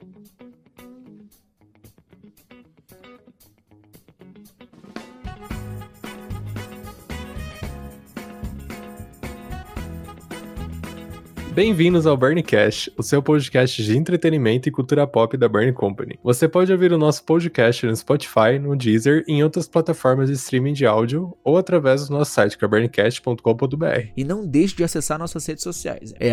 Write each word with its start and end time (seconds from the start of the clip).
thank 0.00 0.16
you 0.40 0.47
Bem-vindos 11.58 12.06
ao 12.06 12.16
Burncast, 12.16 12.92
o 12.96 13.02
seu 13.02 13.20
podcast 13.20 13.82
de 13.82 13.98
entretenimento 13.98 14.68
e 14.68 14.70
cultura 14.70 15.08
pop 15.08 15.36
da 15.36 15.48
Burn 15.48 15.72
Company. 15.72 16.16
Você 16.22 16.46
pode 16.46 16.70
ouvir 16.70 16.92
o 16.92 16.98
nosso 16.98 17.24
podcast 17.24 17.84
no 17.84 17.96
Spotify, 17.96 18.60
no 18.62 18.76
Deezer 18.76 19.24
e 19.26 19.32
em 19.32 19.42
outras 19.42 19.66
plataformas 19.66 20.28
de 20.28 20.36
streaming 20.36 20.72
de 20.72 20.86
áudio 20.86 21.36
ou 21.42 21.58
através 21.58 22.06
do 22.06 22.16
nosso 22.16 22.30
site 22.30 22.56
que 22.56 22.64
é 22.64 22.68
burncast.com.br. 22.68 24.12
E 24.16 24.22
não 24.22 24.46
deixe 24.46 24.76
de 24.76 24.84
acessar 24.84 25.18
nossas 25.18 25.44
redes 25.44 25.64
sociais. 25.64 26.14
É 26.20 26.30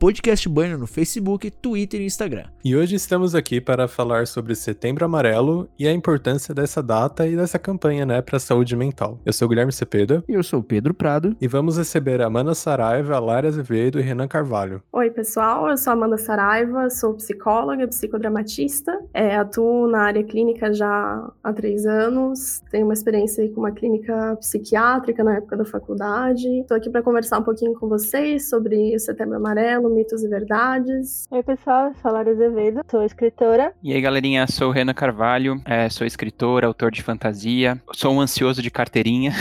podcastburn 0.00 0.76
no 0.76 0.88
Facebook, 0.88 1.48
Twitter 1.48 2.00
e 2.00 2.06
Instagram. 2.06 2.46
E 2.64 2.74
hoje 2.74 2.96
estamos 2.96 3.36
aqui 3.36 3.60
para 3.60 3.86
falar 3.86 4.26
sobre 4.26 4.56
Setembro 4.56 5.04
Amarelo 5.04 5.68
e 5.78 5.86
a 5.86 5.92
importância 5.92 6.52
dessa 6.52 6.82
data 6.82 7.24
e 7.24 7.36
dessa 7.36 7.56
campanha, 7.56 8.04
né, 8.04 8.20
para 8.20 8.38
a 8.38 8.40
saúde 8.40 8.74
mental. 8.74 9.20
Eu 9.24 9.32
sou 9.32 9.46
o 9.46 9.48
Guilherme 9.48 9.70
Cepeda. 9.70 10.24
E 10.28 10.32
eu 10.32 10.42
sou 10.42 10.58
o 10.58 10.64
Pedro 10.64 10.92
Prado. 10.92 11.36
E 11.40 11.46
vamos 11.46 11.78
receber 11.78 12.20
a 12.20 12.26
Amanda 12.26 12.52
Saraiva, 12.52 13.20
Lara 13.20 13.46
Azevedo 13.46 14.00
e 14.00 14.02
Renan 14.02 14.26
Carvalho 14.26 14.55
Carvalho. 14.56 14.82
Oi, 14.90 15.10
pessoal. 15.10 15.68
Eu 15.68 15.76
sou 15.76 15.92
Amanda 15.92 16.16
Saraiva, 16.16 16.88
sou 16.88 17.14
psicóloga, 17.14 17.86
psicodramatista. 17.86 18.98
É, 19.12 19.36
atuo 19.36 19.86
na 19.86 20.04
área 20.04 20.24
clínica 20.24 20.72
já 20.72 21.30
há 21.44 21.52
três 21.52 21.84
anos. 21.84 22.62
Tenho 22.70 22.86
uma 22.86 22.94
experiência 22.94 23.46
com 23.50 23.60
uma 23.60 23.70
clínica 23.70 24.36
psiquiátrica 24.40 25.22
na 25.22 25.36
época 25.36 25.58
da 25.58 25.64
faculdade. 25.64 26.48
Estou 26.60 26.76
aqui 26.76 26.88
para 26.88 27.02
conversar 27.02 27.38
um 27.38 27.42
pouquinho 27.42 27.74
com 27.78 27.86
vocês 27.86 28.48
sobre 28.48 28.96
o 28.96 28.98
Setembro 28.98 29.36
Amarelo, 29.36 29.90
mitos 29.90 30.22
e 30.22 30.28
verdades. 30.28 31.26
Oi, 31.30 31.42
pessoal. 31.42 31.88
Eu 31.88 31.94
sou 32.00 32.10
a 32.10 32.14
Lara 32.14 32.30
Azevedo, 32.30 32.80
sou 32.90 33.04
escritora. 33.04 33.74
E 33.82 33.92
aí, 33.92 34.00
galerinha. 34.00 34.46
Sou 34.46 34.70
Renan 34.70 34.94
Carvalho, 34.94 35.60
é, 35.66 35.88
sou 35.90 36.06
escritor, 36.06 36.64
autor 36.64 36.90
de 36.90 37.02
fantasia. 37.02 37.80
Sou 37.92 38.14
um 38.14 38.20
ansioso 38.20 38.62
de 38.62 38.70
carteirinha. 38.70 39.32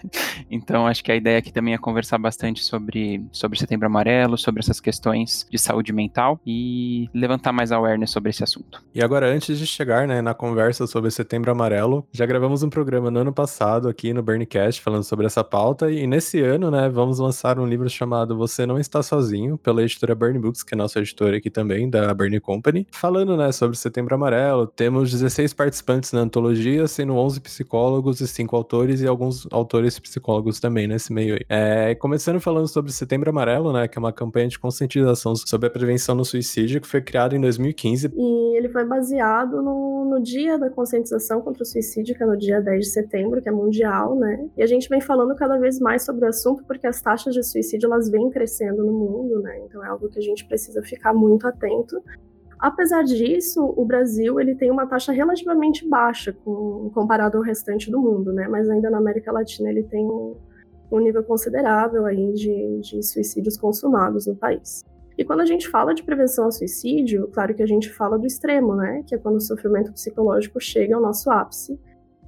então, 0.50 0.86
acho 0.86 1.02
que 1.02 1.10
a 1.10 1.16
ideia 1.16 1.38
aqui 1.38 1.52
também 1.52 1.72
é 1.72 1.78
conversar 1.78 2.18
bastante 2.18 2.62
sobre, 2.62 3.24
sobre 3.32 3.58
Setembro 3.58 3.86
Amarelo, 3.86 4.36
sobre 4.36 4.57
sobre 4.58 4.60
essas 4.60 4.80
questões 4.80 5.46
de 5.50 5.58
saúde 5.58 5.92
mental 5.92 6.40
e 6.46 7.08
levantar 7.14 7.52
mais 7.52 7.72
awareness 7.72 8.10
sobre 8.10 8.30
esse 8.30 8.42
assunto. 8.42 8.82
E 8.94 9.02
agora, 9.02 9.26
antes 9.26 9.58
de 9.58 9.66
chegar 9.66 10.06
né, 10.06 10.20
na 10.20 10.34
conversa 10.34 10.86
sobre 10.86 11.10
Setembro 11.10 11.50
Amarelo, 11.50 12.06
já 12.12 12.26
gravamos 12.26 12.62
um 12.62 12.70
programa 12.70 13.10
no 13.10 13.20
ano 13.20 13.32
passado 13.32 13.88
aqui 13.88 14.12
no 14.12 14.22
Burncast 14.22 14.80
falando 14.80 15.04
sobre 15.04 15.26
essa 15.26 15.44
pauta 15.44 15.90
e 15.90 16.06
nesse 16.06 16.40
ano, 16.40 16.70
né, 16.70 16.88
vamos 16.88 17.18
lançar 17.18 17.58
um 17.58 17.66
livro 17.66 17.88
chamado 17.88 18.36
Você 18.36 18.66
Não 18.66 18.78
Está 18.78 19.02
Sozinho, 19.02 19.56
pela 19.58 19.82
editora 19.82 20.14
Burn 20.14 20.38
Books, 20.38 20.62
que 20.62 20.74
é 20.74 20.76
nossa 20.76 20.98
editora 20.98 21.36
aqui 21.36 21.50
também, 21.50 21.88
da 21.88 22.12
Burn 22.12 22.38
Company, 22.40 22.86
falando, 22.92 23.36
né, 23.36 23.52
sobre 23.52 23.76
Setembro 23.76 24.14
Amarelo. 24.14 24.66
Temos 24.66 25.10
16 25.10 25.54
participantes 25.54 26.12
na 26.12 26.20
antologia, 26.20 26.86
sendo 26.86 27.14
11 27.14 27.40
psicólogos 27.40 28.20
e 28.20 28.28
5 28.28 28.56
autores 28.56 29.00
e 29.00 29.06
alguns 29.06 29.46
autores 29.50 29.98
psicólogos 29.98 30.60
também 30.60 30.86
nesse 30.86 31.12
meio 31.12 31.34
aí. 31.34 31.44
É, 31.48 31.94
começando 31.94 32.40
falando 32.40 32.68
sobre 32.68 32.92
Setembro 32.92 33.30
Amarelo, 33.30 33.72
né, 33.72 33.86
que 33.86 33.98
é 33.98 34.00
uma 34.00 34.12
campanha 34.12 34.37
de 34.46 34.58
conscientização 34.58 35.34
sobre 35.34 35.66
a 35.66 35.70
prevenção 35.70 36.14
no 36.14 36.24
suicídio, 36.24 36.80
que 36.80 36.86
foi 36.86 37.00
criado 37.00 37.34
em 37.34 37.40
2015. 37.40 38.12
E 38.14 38.56
ele 38.56 38.68
foi 38.68 38.84
baseado 38.84 39.62
no, 39.62 40.04
no 40.04 40.20
Dia 40.22 40.58
da 40.58 40.70
Conscientização 40.70 41.40
contra 41.40 41.62
o 41.62 41.66
Suicídio, 41.66 42.14
que 42.14 42.22
é 42.22 42.26
no 42.26 42.36
dia 42.36 42.60
10 42.60 42.84
de 42.84 42.90
setembro, 42.90 43.42
que 43.42 43.48
é 43.48 43.52
mundial, 43.52 44.14
né? 44.14 44.48
E 44.56 44.62
a 44.62 44.66
gente 44.66 44.88
vem 44.88 45.00
falando 45.00 45.34
cada 45.34 45.58
vez 45.58 45.80
mais 45.80 46.04
sobre 46.04 46.24
o 46.24 46.28
assunto 46.28 46.62
porque 46.64 46.86
as 46.86 47.00
taxas 47.00 47.34
de 47.34 47.42
suicídio 47.42 47.86
elas 47.86 48.08
vêm 48.10 48.30
crescendo 48.30 48.84
no 48.84 48.92
mundo, 48.92 49.40
né? 49.40 49.58
Então 49.64 49.84
é 49.84 49.88
algo 49.88 50.08
que 50.08 50.18
a 50.18 50.22
gente 50.22 50.44
precisa 50.46 50.82
ficar 50.82 51.12
muito 51.12 51.46
atento. 51.46 52.02
Apesar 52.58 53.04
disso, 53.04 53.62
o 53.76 53.84
Brasil 53.84 54.40
ele 54.40 54.54
tem 54.54 54.70
uma 54.70 54.86
taxa 54.86 55.12
relativamente 55.12 55.88
baixa 55.88 56.32
com, 56.44 56.90
comparado 56.92 57.36
ao 57.36 57.42
restante 57.42 57.90
do 57.90 58.00
mundo, 58.00 58.32
né? 58.32 58.48
Mas 58.48 58.68
ainda 58.68 58.90
na 58.90 58.98
América 58.98 59.30
Latina 59.30 59.70
ele 59.70 59.84
tem 59.84 60.06
um, 60.90 61.00
nível 61.00 61.22
considerável 61.22 62.06
aí 62.06 62.32
de, 62.32 62.80
de 62.80 63.02
suicídios 63.02 63.56
consumados 63.56 64.26
no 64.26 64.36
país. 64.36 64.84
E 65.16 65.24
quando 65.24 65.40
a 65.40 65.46
gente 65.46 65.68
fala 65.68 65.94
de 65.94 66.02
prevenção 66.02 66.44
ao 66.44 66.52
suicídio, 66.52 67.28
claro 67.28 67.54
que 67.54 67.62
a 67.62 67.66
gente 67.66 67.92
fala 67.92 68.16
do 68.16 68.26
extremo, 68.26 68.76
né? 68.76 69.02
Que 69.06 69.16
é 69.16 69.18
quando 69.18 69.36
o 69.36 69.40
sofrimento 69.40 69.92
psicológico 69.92 70.60
chega 70.60 70.94
ao 70.94 71.02
nosso 71.02 71.28
ápice, 71.28 71.78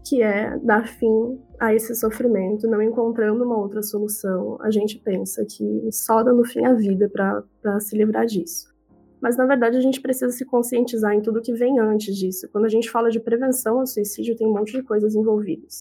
que 0.04 0.22
é 0.22 0.58
dar 0.58 0.88
fim 0.88 1.38
a 1.60 1.72
esse 1.72 1.94
sofrimento, 1.94 2.66
não 2.66 2.82
encontrando 2.82 3.44
uma 3.44 3.56
outra 3.56 3.80
solução. 3.80 4.58
A 4.60 4.70
gente 4.70 4.98
pensa 4.98 5.44
que 5.44 5.88
só 5.92 6.22
dando 6.22 6.44
fim 6.44 6.64
à 6.64 6.74
vida 6.74 7.08
para 7.08 7.78
se 7.80 7.96
livrar 7.96 8.26
disso. 8.26 8.74
Mas 9.22 9.36
na 9.36 9.46
verdade 9.46 9.76
a 9.76 9.80
gente 9.80 10.00
precisa 10.00 10.32
se 10.32 10.44
conscientizar 10.44 11.12
em 11.12 11.20
tudo 11.20 11.42
que 11.42 11.52
vem 11.52 11.78
antes 11.78 12.16
disso. 12.16 12.48
Quando 12.50 12.64
a 12.64 12.70
gente 12.70 12.90
fala 12.90 13.10
de 13.10 13.20
prevenção 13.20 13.78
ao 13.78 13.86
suicídio, 13.86 14.36
tem 14.36 14.48
um 14.48 14.52
monte 14.52 14.72
de 14.72 14.82
coisas 14.82 15.14
envolvidas 15.14 15.80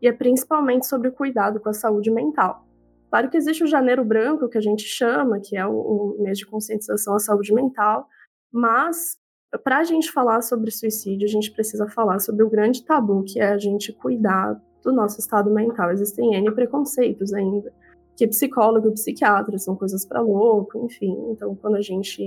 e 0.00 0.08
é 0.08 0.12
principalmente 0.12 0.86
sobre 0.86 1.08
o 1.08 1.12
cuidado 1.12 1.60
com 1.60 1.68
a 1.68 1.72
saúde 1.72 2.10
mental. 2.10 2.64
Claro 3.10 3.30
que 3.30 3.36
existe 3.36 3.64
o 3.64 3.66
janeiro 3.66 4.04
branco, 4.04 4.48
que 4.48 4.58
a 4.58 4.60
gente 4.60 4.82
chama, 4.82 5.40
que 5.40 5.56
é 5.56 5.66
o, 5.66 6.16
mês 6.20 6.38
de 6.38 6.46
conscientização 6.46 7.14
à 7.14 7.18
saúde 7.18 7.52
mental, 7.54 8.06
mas 8.52 9.16
para 9.64 9.78
a 9.78 9.84
gente 9.84 10.12
falar 10.12 10.42
sobre 10.42 10.70
suicídio, 10.70 11.26
a 11.26 11.30
gente 11.30 11.50
precisa 11.50 11.88
falar 11.88 12.18
sobre 12.18 12.44
o 12.44 12.50
grande 12.50 12.84
tabu 12.84 13.24
que 13.24 13.40
é 13.40 13.48
a 13.48 13.58
gente 13.58 13.92
cuidar 13.92 14.60
do 14.82 14.92
nosso 14.92 15.18
estado 15.18 15.50
mental. 15.50 15.90
Existem 15.90 16.34
N 16.34 16.50
preconceitos 16.52 17.32
ainda, 17.32 17.72
que 18.14 18.26
psicólogo 18.26 18.88
e 18.88 18.92
psiquiatra 18.92 19.56
são 19.56 19.74
coisas 19.74 20.04
para 20.04 20.20
louco, 20.20 20.84
enfim. 20.84 21.16
Então, 21.30 21.54
quando 21.56 21.76
a 21.76 21.80
gente 21.80 22.22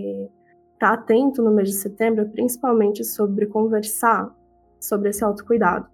está 0.74 0.94
atento 0.94 1.44
no 1.44 1.52
mês 1.52 1.70
de 1.70 1.76
setembro, 1.76 2.22
é 2.22 2.26
principalmente 2.26 3.04
sobre 3.04 3.46
conversar 3.46 4.36
sobre 4.80 5.10
esse 5.10 5.24
autocuidado 5.24 5.88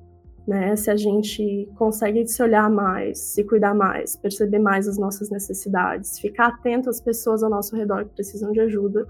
né? 0.47 0.75
Se 0.77 0.89
a 0.89 0.95
gente 0.95 1.69
consegue 1.75 2.25
se 2.25 2.41
olhar 2.41 2.69
mais, 2.69 3.19
se 3.19 3.43
cuidar 3.43 3.75
mais, 3.75 4.15
perceber 4.15 4.59
mais 4.59 4.87
as 4.87 4.97
nossas 4.97 5.29
necessidades, 5.29 6.17
ficar 6.17 6.47
atento 6.47 6.89
às 6.89 7.01
pessoas 7.01 7.43
ao 7.43 7.49
nosso 7.49 7.75
redor 7.75 8.05
que 8.05 8.15
precisam 8.15 8.53
de 8.53 8.61
ajuda, 8.61 9.05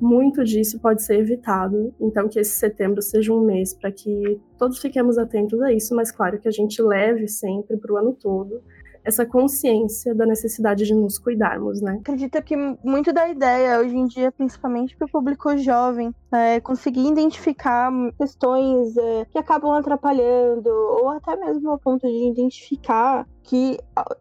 muito 0.00 0.42
disso 0.42 0.80
pode 0.80 1.02
ser 1.02 1.20
evitado. 1.20 1.94
Então, 2.00 2.28
que 2.28 2.40
esse 2.40 2.58
setembro 2.58 3.00
seja 3.00 3.32
um 3.32 3.44
mês 3.44 3.72
para 3.72 3.92
que 3.92 4.40
todos 4.58 4.78
fiquemos 4.78 5.16
atentos 5.16 5.60
a 5.62 5.72
isso, 5.72 5.94
mas 5.94 6.10
claro 6.10 6.40
que 6.40 6.48
a 6.48 6.52
gente 6.52 6.82
leve 6.82 7.28
sempre 7.28 7.76
para 7.76 7.92
o 7.92 7.96
ano 7.96 8.16
todo 8.20 8.60
essa 9.04 9.24
consciência 9.24 10.14
da 10.14 10.26
necessidade 10.26 10.84
de 10.84 10.94
nos 10.94 11.18
cuidarmos, 11.18 11.80
né? 11.80 11.98
Acredito 12.00 12.42
que 12.42 12.56
muito 12.84 13.12
da 13.12 13.28
ideia 13.28 13.80
hoje 13.80 13.96
em 13.96 14.06
dia, 14.06 14.32
principalmente 14.32 14.96
para 14.96 15.06
o 15.06 15.10
público 15.10 15.56
jovem, 15.58 16.14
é 16.32 16.60
conseguir 16.60 17.06
identificar 17.06 17.90
questões 18.18 18.96
é, 18.96 19.24
que 19.30 19.38
acabam 19.38 19.72
atrapalhando, 19.72 20.70
ou 20.70 21.08
até 21.10 21.36
mesmo 21.36 21.70
ao 21.70 21.78
ponto 21.78 22.06
de 22.06 22.30
identificar 22.30 23.26
que 23.42 23.78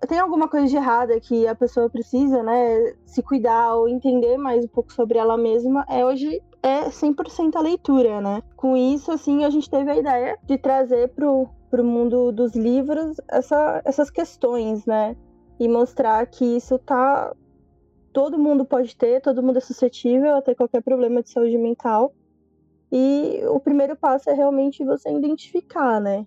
tem 0.08 0.18
alguma 0.18 0.48
coisa 0.48 0.68
de 0.68 0.76
errada 0.76 1.20
que 1.20 1.48
a 1.48 1.54
pessoa 1.54 1.90
precisa, 1.90 2.42
né, 2.42 2.94
se 3.06 3.22
cuidar 3.22 3.76
ou 3.76 3.88
entender 3.88 4.38
mais 4.38 4.66
um 4.66 4.68
pouco 4.68 4.92
sobre 4.94 5.18
ela 5.18 5.38
mesma, 5.38 5.86
é 5.90 6.06
hoje 6.06 6.42
é 6.62 6.90
100% 6.90 7.56
a 7.56 7.62
leitura, 7.62 8.20
né? 8.22 8.44
Com 8.56 8.76
isso, 8.76 9.12
assim, 9.12 9.46
a 9.46 9.50
gente 9.50 9.70
teve 9.70 9.90
a 9.90 9.98
ideia 9.98 10.38
de 10.44 10.58
trazer 10.58 11.10
pro 11.10 11.48
para 11.70 11.82
o 11.82 11.86
mundo 11.86 12.32
dos 12.32 12.56
livros 12.56 13.18
essa, 13.28 13.82
essas 13.86 14.10
questões, 14.10 14.86
né? 14.86 15.16
E 15.60 15.68
mostrar 15.68 16.26
que 16.28 16.44
isso 16.44 16.78
tá. 16.80 17.36
Todo 18.12 18.40
mundo 18.40 18.66
pode 18.66 18.96
ter, 18.96 19.22
todo 19.22 19.44
mundo 19.44 19.58
é 19.58 19.62
suscetível 19.62 20.36
a 20.36 20.42
ter 20.42 20.56
qualquer 20.56 20.82
problema 20.82 21.22
de 21.22 21.30
saúde 21.30 21.58
mental. 21.58 22.14
E 22.92 23.42
o 23.48 23.60
primeiro 23.60 23.96
passo 23.96 24.30
é 24.30 24.34
realmente 24.34 24.84
você 24.84 25.12
identificar, 25.12 26.02
né? 26.02 26.26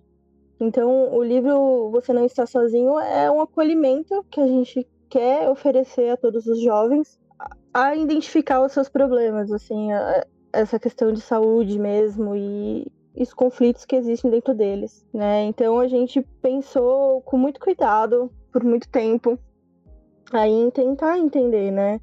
Então, 0.59 1.13
o 1.13 1.21
livro 1.21 1.89
Você 1.91 2.13
Não 2.13 2.25
Está 2.25 2.45
Sozinho 2.45 2.97
é 2.99 3.29
um 3.29 3.41
acolhimento 3.41 4.23
que 4.31 4.39
a 4.39 4.47
gente 4.47 4.87
quer 5.09 5.49
oferecer 5.49 6.11
a 6.11 6.17
todos 6.17 6.47
os 6.47 6.61
jovens 6.61 7.19
a 7.73 7.95
identificar 7.95 8.61
os 8.61 8.71
seus 8.71 8.87
problemas, 8.87 9.51
assim, 9.51 9.91
a, 9.91 10.25
essa 10.53 10.79
questão 10.79 11.11
de 11.11 11.19
saúde 11.19 11.77
mesmo 11.79 12.35
e 12.35 12.87
os 13.15 13.33
conflitos 13.33 13.85
que 13.85 13.95
existem 13.95 14.31
dentro 14.31 14.53
deles, 14.53 15.05
né? 15.13 15.43
Então 15.43 15.79
a 15.79 15.87
gente 15.87 16.21
pensou 16.41 17.21
com 17.21 17.37
muito 17.37 17.59
cuidado 17.59 18.31
por 18.51 18.63
muito 18.63 18.89
tempo 18.89 19.37
aí 20.31 20.51
em 20.51 20.69
tentar 20.69 21.17
entender, 21.19 21.71
né? 21.71 21.99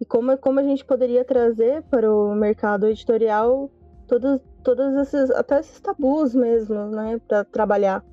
E 0.00 0.04
como, 0.04 0.36
como 0.38 0.60
a 0.60 0.62
gente 0.62 0.84
poderia 0.84 1.24
trazer 1.24 1.82
para 1.84 2.10
o 2.10 2.34
mercado 2.34 2.86
editorial 2.86 3.70
todos, 4.06 4.40
todos 4.62 4.94
esses, 4.94 5.30
até 5.30 5.60
esses 5.60 5.80
tabus 5.80 6.34
mesmo, 6.34 6.86
né, 6.86 7.20
para 7.26 7.44
trabalhar. 7.44 8.04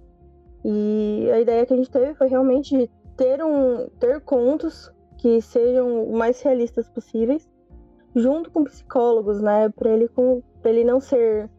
E 0.63 1.29
a 1.31 1.39
ideia 1.39 1.65
que 1.65 1.73
a 1.73 1.77
gente 1.77 1.91
teve 1.91 2.15
foi 2.15 2.27
realmente 2.27 2.89
ter 3.15 3.43
um 3.43 3.87
ter 3.99 4.19
contos 4.21 4.91
que 5.17 5.39
sejam 5.41 6.03
o 6.05 6.17
mais 6.17 6.41
realistas 6.41 6.89
possíveis, 6.89 7.47
junto 8.15 8.49
com 8.51 8.63
psicólogos, 8.63 9.39
né, 9.41 9.69
para 9.69 9.91
ele 9.91 10.07
com 10.07 10.41
ele 10.63 10.83
não 10.83 10.99
ser 10.99 11.49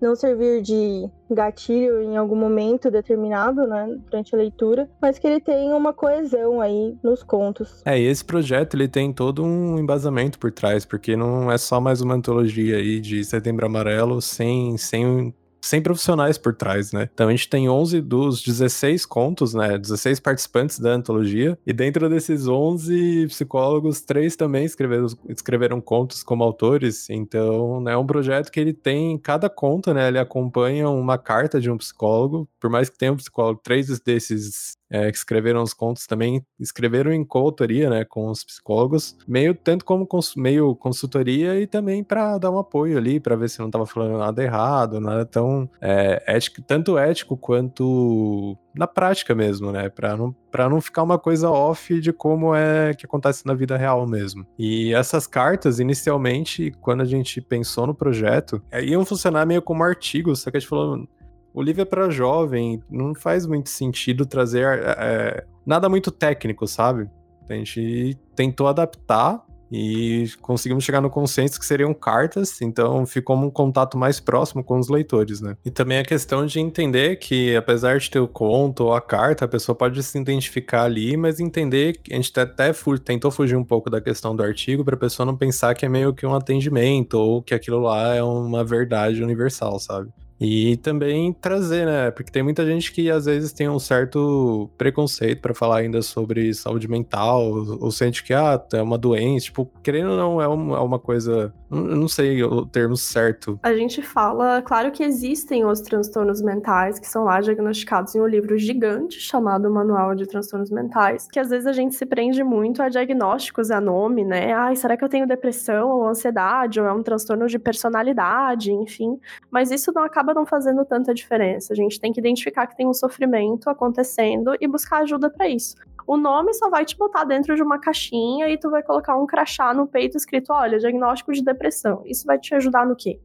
não 0.00 0.14
servir 0.14 0.62
de 0.62 1.08
gatilho 1.30 2.02
em 2.02 2.16
algum 2.16 2.36
momento 2.36 2.90
determinado, 2.90 3.66
né, 3.66 3.96
durante 4.10 4.34
a 4.34 4.38
leitura, 4.38 4.88
mas 5.00 5.18
que 5.18 5.26
ele 5.26 5.40
tem 5.40 5.72
uma 5.72 5.92
coesão 5.92 6.60
aí 6.60 6.96
nos 7.02 7.22
contos. 7.22 7.82
É, 7.84 7.98
e 7.98 8.04
esse 8.04 8.24
projeto 8.24 8.74
ele 8.74 8.88
tem 8.88 9.12
todo 9.12 9.42
um 9.42 9.78
embasamento 9.78 10.38
por 10.38 10.52
trás, 10.52 10.84
porque 10.84 11.16
não 11.16 11.50
é 11.50 11.58
só 11.58 11.80
mais 11.80 12.00
uma 12.00 12.14
antologia 12.14 12.76
aí 12.76 13.00
de 13.00 13.24
Setembro 13.24 13.66
Amarelo 13.66 14.20
sem, 14.20 14.76
sem 14.76 15.34
sem 15.64 15.80
profissionais 15.82 16.36
por 16.36 16.54
trás, 16.54 16.92
né? 16.92 17.08
Então 17.12 17.28
a 17.28 17.30
gente 17.30 17.48
tem 17.48 17.68
11 17.68 18.00
dos 18.00 18.42
16 18.42 19.06
contos, 19.06 19.54
né? 19.54 19.78
16 19.78 20.20
participantes 20.20 20.78
da 20.78 20.90
antologia, 20.90 21.58
e 21.66 21.72
dentro 21.72 22.08
desses 22.08 22.46
11 22.46 23.26
psicólogos, 23.28 24.00
três 24.02 24.36
também 24.36 24.64
escreveram, 24.64 25.06
escreveram 25.28 25.80
contos 25.80 26.22
como 26.22 26.44
autores. 26.44 27.08
Então 27.08 27.80
né, 27.80 27.92
é 27.92 27.96
um 27.96 28.06
projeto 28.06 28.50
que 28.50 28.60
ele 28.60 28.72
tem, 28.72 29.18
cada 29.18 29.48
conto, 29.48 29.94
né? 29.94 30.08
Ele 30.08 30.18
acompanha 30.18 30.88
uma 30.88 31.16
carta 31.16 31.60
de 31.60 31.70
um 31.70 31.78
psicólogo, 31.78 32.48
por 32.60 32.68
mais 32.68 32.88
que 32.88 32.98
tenha 32.98 33.12
um 33.12 33.16
psicólogo, 33.16 33.60
três 33.62 33.98
desses 34.00 34.76
é, 34.94 35.10
que 35.10 35.18
escreveram 35.18 35.60
os 35.60 35.74
contos 35.74 36.06
também 36.06 36.46
escreveram 36.60 37.12
em 37.12 37.24
coautoria, 37.24 37.90
né, 37.90 38.04
com 38.04 38.30
os 38.30 38.44
psicólogos, 38.44 39.16
meio 39.26 39.52
tanto 39.52 39.84
como 39.84 40.06
cons 40.06 40.36
meio 40.36 40.76
consultoria 40.76 41.60
e 41.60 41.66
também 41.66 42.04
para 42.04 42.38
dar 42.38 42.52
um 42.52 42.58
apoio 42.58 42.96
ali, 42.96 43.18
para 43.18 43.34
ver 43.34 43.48
se 43.48 43.58
não 43.58 43.66
estava 43.66 43.86
falando 43.86 44.16
nada 44.16 44.40
errado, 44.40 45.00
nada 45.00 45.26
tão 45.26 45.68
é, 45.80 46.22
ético, 46.28 46.62
tanto 46.62 46.96
ético 46.96 47.36
quanto 47.36 48.56
na 48.72 48.86
prática 48.86 49.34
mesmo, 49.34 49.72
né, 49.72 49.88
para 49.88 50.16
não 50.16 50.32
para 50.54 50.68
não 50.68 50.80
ficar 50.80 51.02
uma 51.02 51.18
coisa 51.18 51.50
off 51.50 52.00
de 52.00 52.12
como 52.12 52.54
é 52.54 52.94
que 52.94 53.04
acontece 53.04 53.44
na 53.44 53.54
vida 53.54 53.76
real 53.76 54.06
mesmo. 54.06 54.46
E 54.56 54.94
essas 54.94 55.26
cartas, 55.26 55.80
inicialmente, 55.80 56.72
quando 56.80 57.00
a 57.00 57.04
gente 57.04 57.40
pensou 57.40 57.88
no 57.88 57.94
projeto, 57.94 58.62
é, 58.70 58.84
iam 58.84 59.04
funcionar 59.04 59.44
meio 59.44 59.60
como 59.60 59.82
artigos, 59.82 60.42
só 60.42 60.52
que 60.52 60.56
a 60.56 60.60
gente 60.60 60.68
falou, 60.68 61.08
o 61.54 61.62
livro 61.62 61.82
é 61.82 61.84
para 61.84 62.10
jovem, 62.10 62.82
não 62.90 63.14
faz 63.14 63.46
muito 63.46 63.70
sentido 63.70 64.26
trazer 64.26 64.66
é, 64.98 65.46
nada 65.64 65.88
muito 65.88 66.10
técnico, 66.10 66.66
sabe? 66.66 67.08
A 67.48 67.54
gente 67.54 68.18
tentou 68.34 68.66
adaptar 68.66 69.44
e 69.70 70.28
conseguimos 70.40 70.84
chegar 70.84 71.00
no 71.00 71.08
consenso 71.08 71.58
que 71.58 71.64
seriam 71.64 71.94
cartas, 71.94 72.60
então 72.60 73.06
ficou 73.06 73.36
um 73.36 73.50
contato 73.50 73.96
mais 73.96 74.18
próximo 74.18 74.64
com 74.64 74.78
os 74.78 74.88
leitores, 74.88 75.40
né? 75.40 75.56
E 75.64 75.70
também 75.70 75.98
a 75.98 76.04
questão 76.04 76.44
de 76.44 76.58
entender 76.58 77.16
que, 77.16 77.54
apesar 77.54 77.98
de 77.98 78.10
ter 78.10 78.18
o 78.18 78.28
conto 78.28 78.84
ou 78.84 78.94
a 78.94 79.00
carta, 79.00 79.44
a 79.44 79.48
pessoa 79.48 79.76
pode 79.76 80.02
se 80.02 80.18
identificar 80.18 80.82
ali, 80.82 81.16
mas 81.16 81.38
entender 81.38 81.98
que 81.98 82.12
a 82.12 82.16
gente 82.16 82.38
até 82.38 82.72
fu 82.72 82.98
tentou 82.98 83.30
fugir 83.30 83.56
um 83.56 83.64
pouco 83.64 83.88
da 83.88 84.00
questão 84.00 84.34
do 84.34 84.42
artigo 84.42 84.84
para 84.84 84.94
a 84.96 84.98
pessoa 84.98 85.24
não 85.24 85.36
pensar 85.36 85.74
que 85.74 85.86
é 85.86 85.88
meio 85.88 86.12
que 86.14 86.26
um 86.26 86.34
atendimento 86.34 87.14
ou 87.14 87.42
que 87.42 87.54
aquilo 87.54 87.80
lá 87.80 88.14
é 88.14 88.22
uma 88.22 88.64
verdade 88.64 89.22
universal, 89.22 89.78
sabe? 89.78 90.10
E 90.44 90.76
também 90.76 91.32
trazer, 91.32 91.86
né? 91.86 92.10
Porque 92.10 92.30
tem 92.30 92.42
muita 92.42 92.66
gente 92.66 92.92
que 92.92 93.10
às 93.10 93.24
vezes 93.24 93.52
tem 93.52 93.68
um 93.68 93.78
certo 93.78 94.70
preconceito 94.76 95.40
para 95.40 95.54
falar 95.54 95.78
ainda 95.78 96.02
sobre 96.02 96.52
saúde 96.52 96.86
mental, 96.86 97.50
ou, 97.80 97.90
sente 97.90 98.22
que, 98.22 98.34
ah, 98.34 98.62
é 98.72 98.82
uma 98.82 98.98
doença. 98.98 99.46
Tipo, 99.46 99.70
querendo 99.82 100.10
ou 100.10 100.16
não, 100.16 100.42
é 100.42 100.48
uma, 100.48 100.76
é 100.76 100.80
uma 100.80 100.98
coisa. 100.98 101.52
Não 101.70 102.06
sei 102.06 102.42
o 102.44 102.66
termo 102.66 102.96
certo. 102.96 103.58
A 103.62 103.74
gente 103.74 104.02
fala, 104.02 104.62
claro 104.62 104.92
que 104.92 105.02
existem 105.02 105.64
os 105.64 105.80
transtornos 105.80 106.40
mentais 106.42 106.98
que 106.98 107.06
são 107.06 107.24
lá 107.24 107.40
diagnosticados 107.40 108.14
em 108.14 108.20
um 108.20 108.26
livro 108.26 108.56
gigante 108.58 109.18
chamado 109.18 109.70
Manual 109.70 110.14
de 110.14 110.26
Transtornos 110.26 110.70
Mentais, 110.70 111.26
que 111.32 111.40
às 111.40 111.48
vezes 111.48 111.66
a 111.66 111.72
gente 111.72 111.94
se 111.94 112.06
prende 112.06 112.44
muito 112.44 112.82
a 112.82 112.88
diagnósticos, 112.88 113.70
a 113.70 113.80
nome, 113.80 114.24
né? 114.24 114.52
Ai, 114.52 114.76
será 114.76 114.96
que 114.96 115.04
eu 115.04 115.08
tenho 115.08 115.26
depressão 115.26 115.88
ou 115.88 116.06
ansiedade, 116.06 116.80
ou 116.80 116.86
é 116.86 116.92
um 116.92 117.02
transtorno 117.02 117.46
de 117.46 117.58
personalidade, 117.58 118.70
enfim. 118.70 119.18
Mas 119.50 119.70
isso 119.70 119.92
não 119.92 120.04
acaba 120.04 120.33
não 120.34 120.44
fazendo 120.44 120.84
tanta 120.84 121.14
diferença. 121.14 121.72
A 121.72 121.76
gente 121.76 122.00
tem 122.00 122.12
que 122.12 122.20
identificar 122.20 122.66
que 122.66 122.76
tem 122.76 122.86
um 122.86 122.92
sofrimento 122.92 123.70
acontecendo 123.70 124.56
e 124.60 124.68
buscar 124.68 124.98
ajuda 124.98 125.30
para 125.30 125.48
isso. 125.48 125.76
O 126.06 126.16
nome 126.16 126.52
só 126.52 126.68
vai 126.68 126.84
te 126.84 126.96
botar 126.96 127.24
dentro 127.24 127.56
de 127.56 127.62
uma 127.62 127.78
caixinha 127.78 128.48
e 128.48 128.58
tu 128.58 128.70
vai 128.70 128.82
colocar 128.82 129.16
um 129.16 129.26
crachá 129.26 129.72
no 129.72 129.86
peito 129.86 130.16
escrito, 130.16 130.52
olha, 130.52 130.78
diagnóstico 130.78 131.32
de 131.32 131.42
depressão. 131.42 132.02
Isso 132.04 132.26
vai 132.26 132.38
te 132.38 132.54
ajudar 132.54 132.86
no 132.86 132.94
quê? 132.94 133.18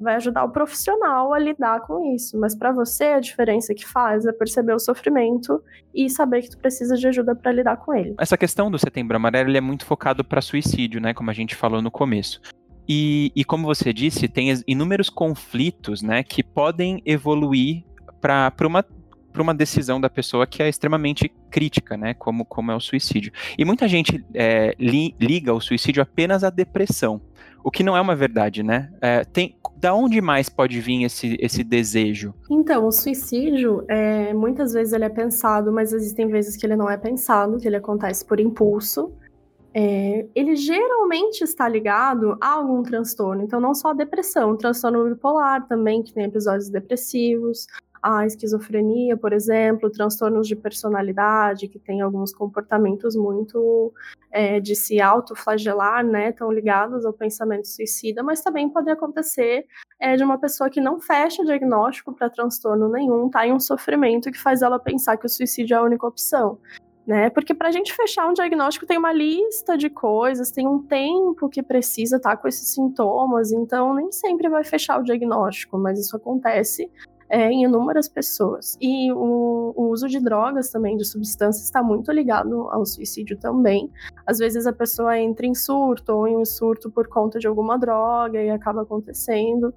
Vai 0.00 0.14
ajudar 0.14 0.44
o 0.44 0.50
profissional 0.50 1.32
a 1.32 1.38
lidar 1.38 1.80
com 1.80 2.14
isso, 2.14 2.38
mas 2.38 2.54
para 2.54 2.70
você 2.70 3.04
a 3.06 3.20
diferença 3.20 3.74
que 3.74 3.86
faz 3.86 4.24
é 4.26 4.32
perceber 4.32 4.72
o 4.72 4.78
sofrimento 4.78 5.62
e 5.92 6.08
saber 6.08 6.42
que 6.42 6.50
tu 6.50 6.58
precisa 6.58 6.96
de 6.96 7.06
ajuda 7.06 7.34
para 7.34 7.50
lidar 7.50 7.76
com 7.78 7.94
ele. 7.94 8.14
Essa 8.18 8.36
questão 8.36 8.70
do 8.70 8.78
Setembro 8.78 9.16
Amarelo 9.16 9.56
é 9.56 9.60
muito 9.60 9.84
focado 9.84 10.24
para 10.24 10.40
suicídio, 10.40 11.00
né, 11.00 11.12
como 11.12 11.30
a 11.30 11.34
gente 11.34 11.56
falou 11.56 11.82
no 11.82 11.90
começo. 11.90 12.40
E, 12.88 13.30
e 13.36 13.44
como 13.44 13.66
você 13.66 13.92
disse, 13.92 14.26
tem 14.26 14.48
inúmeros 14.66 15.10
conflitos 15.10 16.00
né, 16.00 16.22
que 16.22 16.42
podem 16.42 17.02
evoluir 17.04 17.84
para 18.20 18.52
uma 18.66 18.84
para 19.30 19.42
uma 19.42 19.54
decisão 19.54 20.00
da 20.00 20.10
pessoa 20.10 20.46
que 20.48 20.62
é 20.62 20.68
extremamente 20.68 21.30
crítica, 21.48 21.96
né? 21.96 22.12
Como, 22.14 22.44
como 22.44 22.72
é 22.72 22.74
o 22.74 22.80
suicídio. 22.80 23.30
E 23.56 23.64
muita 23.64 23.86
gente 23.86 24.24
é, 24.34 24.74
li, 24.80 25.14
liga 25.20 25.54
o 25.54 25.60
suicídio 25.60 26.02
apenas 26.02 26.42
à 26.42 26.50
depressão, 26.50 27.20
o 27.62 27.70
que 27.70 27.84
não 27.84 27.96
é 27.96 28.00
uma 28.00 28.16
verdade, 28.16 28.64
né? 28.64 28.90
É, 29.00 29.24
tem, 29.24 29.54
da 29.76 29.94
onde 29.94 30.20
mais 30.20 30.48
pode 30.48 30.80
vir 30.80 31.04
esse, 31.04 31.36
esse 31.40 31.62
desejo? 31.62 32.34
Então, 32.50 32.86
o 32.86 32.90
suicídio, 32.90 33.84
é, 33.86 34.34
muitas 34.34 34.72
vezes 34.72 34.92
ele 34.92 35.04
é 35.04 35.08
pensado, 35.08 35.70
mas 35.70 35.92
existem 35.92 36.26
vezes 36.26 36.56
que 36.56 36.66
ele 36.66 36.74
não 36.74 36.90
é 36.90 36.96
pensado, 36.96 37.58
que 37.58 37.68
ele 37.68 37.76
acontece 37.76 38.24
por 38.24 38.40
impulso 38.40 39.12
é, 39.74 40.26
ele 40.34 40.56
geralmente 40.56 41.42
está 41.42 41.68
ligado 41.68 42.36
a 42.40 42.54
algum 42.54 42.82
transtorno. 42.82 43.42
Então, 43.42 43.60
não 43.60 43.74
só 43.74 43.90
a 43.90 43.94
depressão, 43.94 44.56
transtorno 44.56 45.08
bipolar 45.08 45.66
também, 45.66 46.02
que 46.02 46.12
tem 46.12 46.24
episódios 46.24 46.68
depressivos, 46.68 47.66
a 48.02 48.24
esquizofrenia, 48.24 49.16
por 49.16 49.32
exemplo, 49.32 49.90
transtornos 49.90 50.46
de 50.46 50.54
personalidade, 50.54 51.68
que 51.68 51.78
tem 51.78 52.00
alguns 52.00 52.32
comportamentos 52.32 53.16
muito 53.16 53.92
é, 54.30 54.60
de 54.60 54.76
se 54.76 55.00
autoflagelar, 55.00 56.04
né, 56.04 56.32
tão 56.32 56.50
ligados 56.52 57.04
ao 57.04 57.12
pensamento 57.12 57.66
suicida, 57.66 58.22
mas 58.22 58.40
também 58.40 58.68
pode 58.68 58.90
acontecer 58.90 59.66
é, 59.98 60.16
de 60.16 60.22
uma 60.22 60.38
pessoa 60.38 60.70
que 60.70 60.80
não 60.80 61.00
fecha 61.00 61.44
diagnóstico 61.44 62.14
para 62.14 62.30
transtorno 62.30 62.88
nenhum, 62.88 63.28
tá 63.28 63.46
em 63.46 63.52
um 63.52 63.60
sofrimento 63.60 64.30
que 64.30 64.38
faz 64.38 64.62
ela 64.62 64.78
pensar 64.78 65.16
que 65.16 65.26
o 65.26 65.28
suicídio 65.28 65.74
é 65.74 65.78
a 65.78 65.82
única 65.82 66.06
opção 66.06 66.58
né? 67.08 67.30
Porque 67.30 67.54
para 67.54 67.68
a 67.68 67.72
gente 67.72 67.94
fechar 67.94 68.28
um 68.28 68.34
diagnóstico 68.34 68.84
tem 68.84 68.98
uma 68.98 69.14
lista 69.14 69.78
de 69.78 69.88
coisas, 69.88 70.50
tem 70.50 70.68
um 70.68 70.82
tempo 70.82 71.48
que 71.48 71.62
precisa 71.62 72.18
estar 72.18 72.32
tá 72.32 72.36
com 72.36 72.46
esses 72.46 72.68
sintomas, 72.68 73.50
então 73.50 73.94
nem 73.94 74.12
sempre 74.12 74.46
vai 74.46 74.62
fechar 74.62 75.00
o 75.00 75.02
diagnóstico, 75.02 75.78
mas 75.78 75.98
isso 75.98 76.14
acontece 76.14 76.90
é, 77.30 77.50
em 77.50 77.64
inúmeras 77.64 78.10
pessoas. 78.10 78.76
E 78.78 79.10
o, 79.10 79.72
o, 79.74 79.88
uso 79.88 80.06
de 80.06 80.20
drogas 80.20 80.70
também, 80.70 80.98
de 80.98 81.04
substâncias, 81.06 81.64
está 81.64 81.82
muito 81.82 82.12
ligado 82.12 82.68
ao 82.68 82.84
suicídio 82.84 83.38
também. 83.38 83.90
Às 84.26 84.38
vezes 84.38 84.66
a 84.66 84.72
pessoa 84.72 85.18
entra 85.18 85.46
em 85.46 85.54
surto, 85.54 86.12
ou 86.12 86.28
em 86.28 86.36
um 86.36 86.44
surto 86.44 86.90
por 86.90 87.08
conta 87.08 87.38
de 87.38 87.46
alguma 87.46 87.78
droga 87.78 88.38
e 88.38 88.50
acaba 88.50 88.82
acontecendo. 88.82 89.72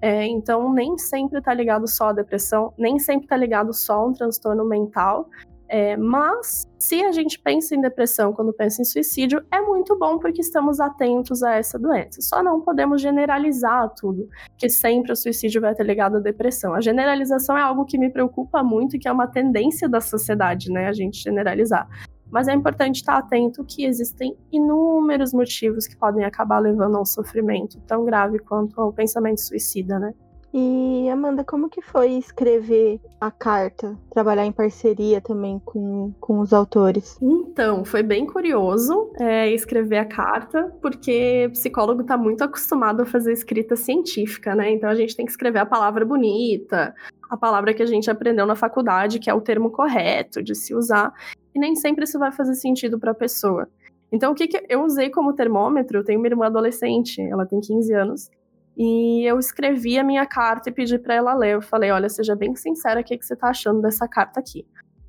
É, 0.00 0.24
então, 0.26 0.72
nem 0.72 0.96
sempre 0.96 1.40
está 1.40 1.52
ligado 1.52 1.88
só 1.88 2.10
à 2.10 2.12
depressão, 2.12 2.72
nem 2.78 3.00
sempre 3.00 3.24
está 3.24 3.36
ligado 3.36 3.72
só 3.72 3.94
a 3.94 4.06
um 4.06 4.12
transtorno 4.12 4.64
mental. 4.64 5.28
É, 5.68 5.96
mas, 5.98 6.66
se 6.78 7.04
a 7.04 7.12
gente 7.12 7.38
pensa 7.38 7.74
em 7.74 7.80
depressão 7.80 8.32
quando 8.32 8.54
pensa 8.54 8.80
em 8.80 8.84
suicídio, 8.84 9.44
é 9.50 9.60
muito 9.60 9.98
bom 9.98 10.18
porque 10.18 10.40
estamos 10.40 10.80
atentos 10.80 11.42
a 11.42 11.56
essa 11.56 11.78
doença. 11.78 12.22
Só 12.22 12.42
não 12.42 12.62
podemos 12.62 13.02
generalizar 13.02 13.92
tudo, 13.94 14.28
que 14.56 14.68
sempre 14.70 15.12
o 15.12 15.16
suicídio 15.16 15.60
vai 15.60 15.74
ter 15.74 15.84
ligado 15.84 16.16
à 16.16 16.20
depressão. 16.20 16.74
A 16.74 16.80
generalização 16.80 17.56
é 17.56 17.60
algo 17.60 17.84
que 17.84 17.98
me 17.98 18.10
preocupa 18.10 18.62
muito 18.62 18.96
e 18.96 18.98
que 18.98 19.06
é 19.06 19.12
uma 19.12 19.26
tendência 19.26 19.88
da 19.88 20.00
sociedade, 20.00 20.72
né? 20.72 20.88
A 20.88 20.92
gente 20.92 21.22
generalizar. 21.22 21.86
Mas 22.30 22.48
é 22.48 22.54
importante 22.54 22.96
estar 22.96 23.16
atento 23.16 23.64
que 23.64 23.84
existem 23.84 24.36
inúmeros 24.52 25.32
motivos 25.32 25.86
que 25.86 25.96
podem 25.96 26.24
acabar 26.24 26.58
levando 26.58 26.96
a 26.96 27.00
um 27.00 27.04
sofrimento 27.04 27.80
tão 27.86 28.04
grave 28.04 28.38
quanto 28.38 28.80
ao 28.80 28.92
pensamento 28.92 29.40
suicida, 29.40 29.98
né? 29.98 30.14
E 30.52 31.08
Amanda, 31.10 31.44
como 31.44 31.68
que 31.68 31.82
foi 31.82 32.12
escrever 32.12 33.00
a 33.20 33.30
carta? 33.30 33.96
Trabalhar 34.10 34.46
em 34.46 34.52
parceria 34.52 35.20
também 35.20 35.60
com, 35.64 36.12
com 36.18 36.40
os 36.40 36.52
autores? 36.52 37.18
Então, 37.20 37.84
foi 37.84 38.02
bem 38.02 38.26
curioso 38.26 39.10
é, 39.18 39.50
escrever 39.50 39.98
a 39.98 40.04
carta, 40.06 40.74
porque 40.80 41.50
psicólogo 41.52 42.00
está 42.00 42.16
muito 42.16 42.42
acostumado 42.42 43.02
a 43.02 43.06
fazer 43.06 43.32
escrita 43.32 43.76
científica, 43.76 44.54
né? 44.54 44.70
Então 44.70 44.88
a 44.88 44.94
gente 44.94 45.14
tem 45.14 45.26
que 45.26 45.32
escrever 45.32 45.58
a 45.58 45.66
palavra 45.66 46.04
bonita, 46.04 46.94
a 47.28 47.36
palavra 47.36 47.74
que 47.74 47.82
a 47.82 47.86
gente 47.86 48.10
aprendeu 48.10 48.46
na 48.46 48.56
faculdade, 48.56 49.18
que 49.18 49.28
é 49.28 49.34
o 49.34 49.40
termo 49.40 49.70
correto 49.70 50.42
de 50.42 50.54
se 50.54 50.74
usar, 50.74 51.12
e 51.54 51.58
nem 51.58 51.76
sempre 51.76 52.04
isso 52.04 52.18
vai 52.18 52.32
fazer 52.32 52.54
sentido 52.54 52.98
para 52.98 53.10
a 53.10 53.14
pessoa. 53.14 53.68
Então, 54.10 54.32
o 54.32 54.34
que, 54.34 54.48
que 54.48 54.64
eu 54.68 54.82
usei 54.82 55.10
como 55.10 55.34
termômetro? 55.34 55.98
Eu 55.98 56.04
tenho 56.04 56.18
uma 56.18 56.26
irmã 56.26 56.46
adolescente, 56.46 57.20
ela 57.20 57.44
tem 57.44 57.60
15 57.60 57.92
anos, 57.92 58.30
e 58.78 59.28
eu 59.28 59.40
escrevi 59.40 59.98
a 59.98 60.04
minha 60.04 60.24
carta 60.24 60.70
e 60.70 60.72
pedi 60.72 60.96
para 61.00 61.14
ela 61.14 61.34
ler. 61.34 61.54
Eu 61.54 61.60
falei: 61.60 61.90
olha, 61.90 62.08
seja 62.08 62.36
bem 62.36 62.54
sincera, 62.54 63.00
o 63.00 63.04
que, 63.04 63.18
que 63.18 63.26
você 63.26 63.34
tá 63.34 63.48
achando 63.48 63.82
dessa 63.82 64.06
carta 64.06 64.38
aqui? 64.38 64.64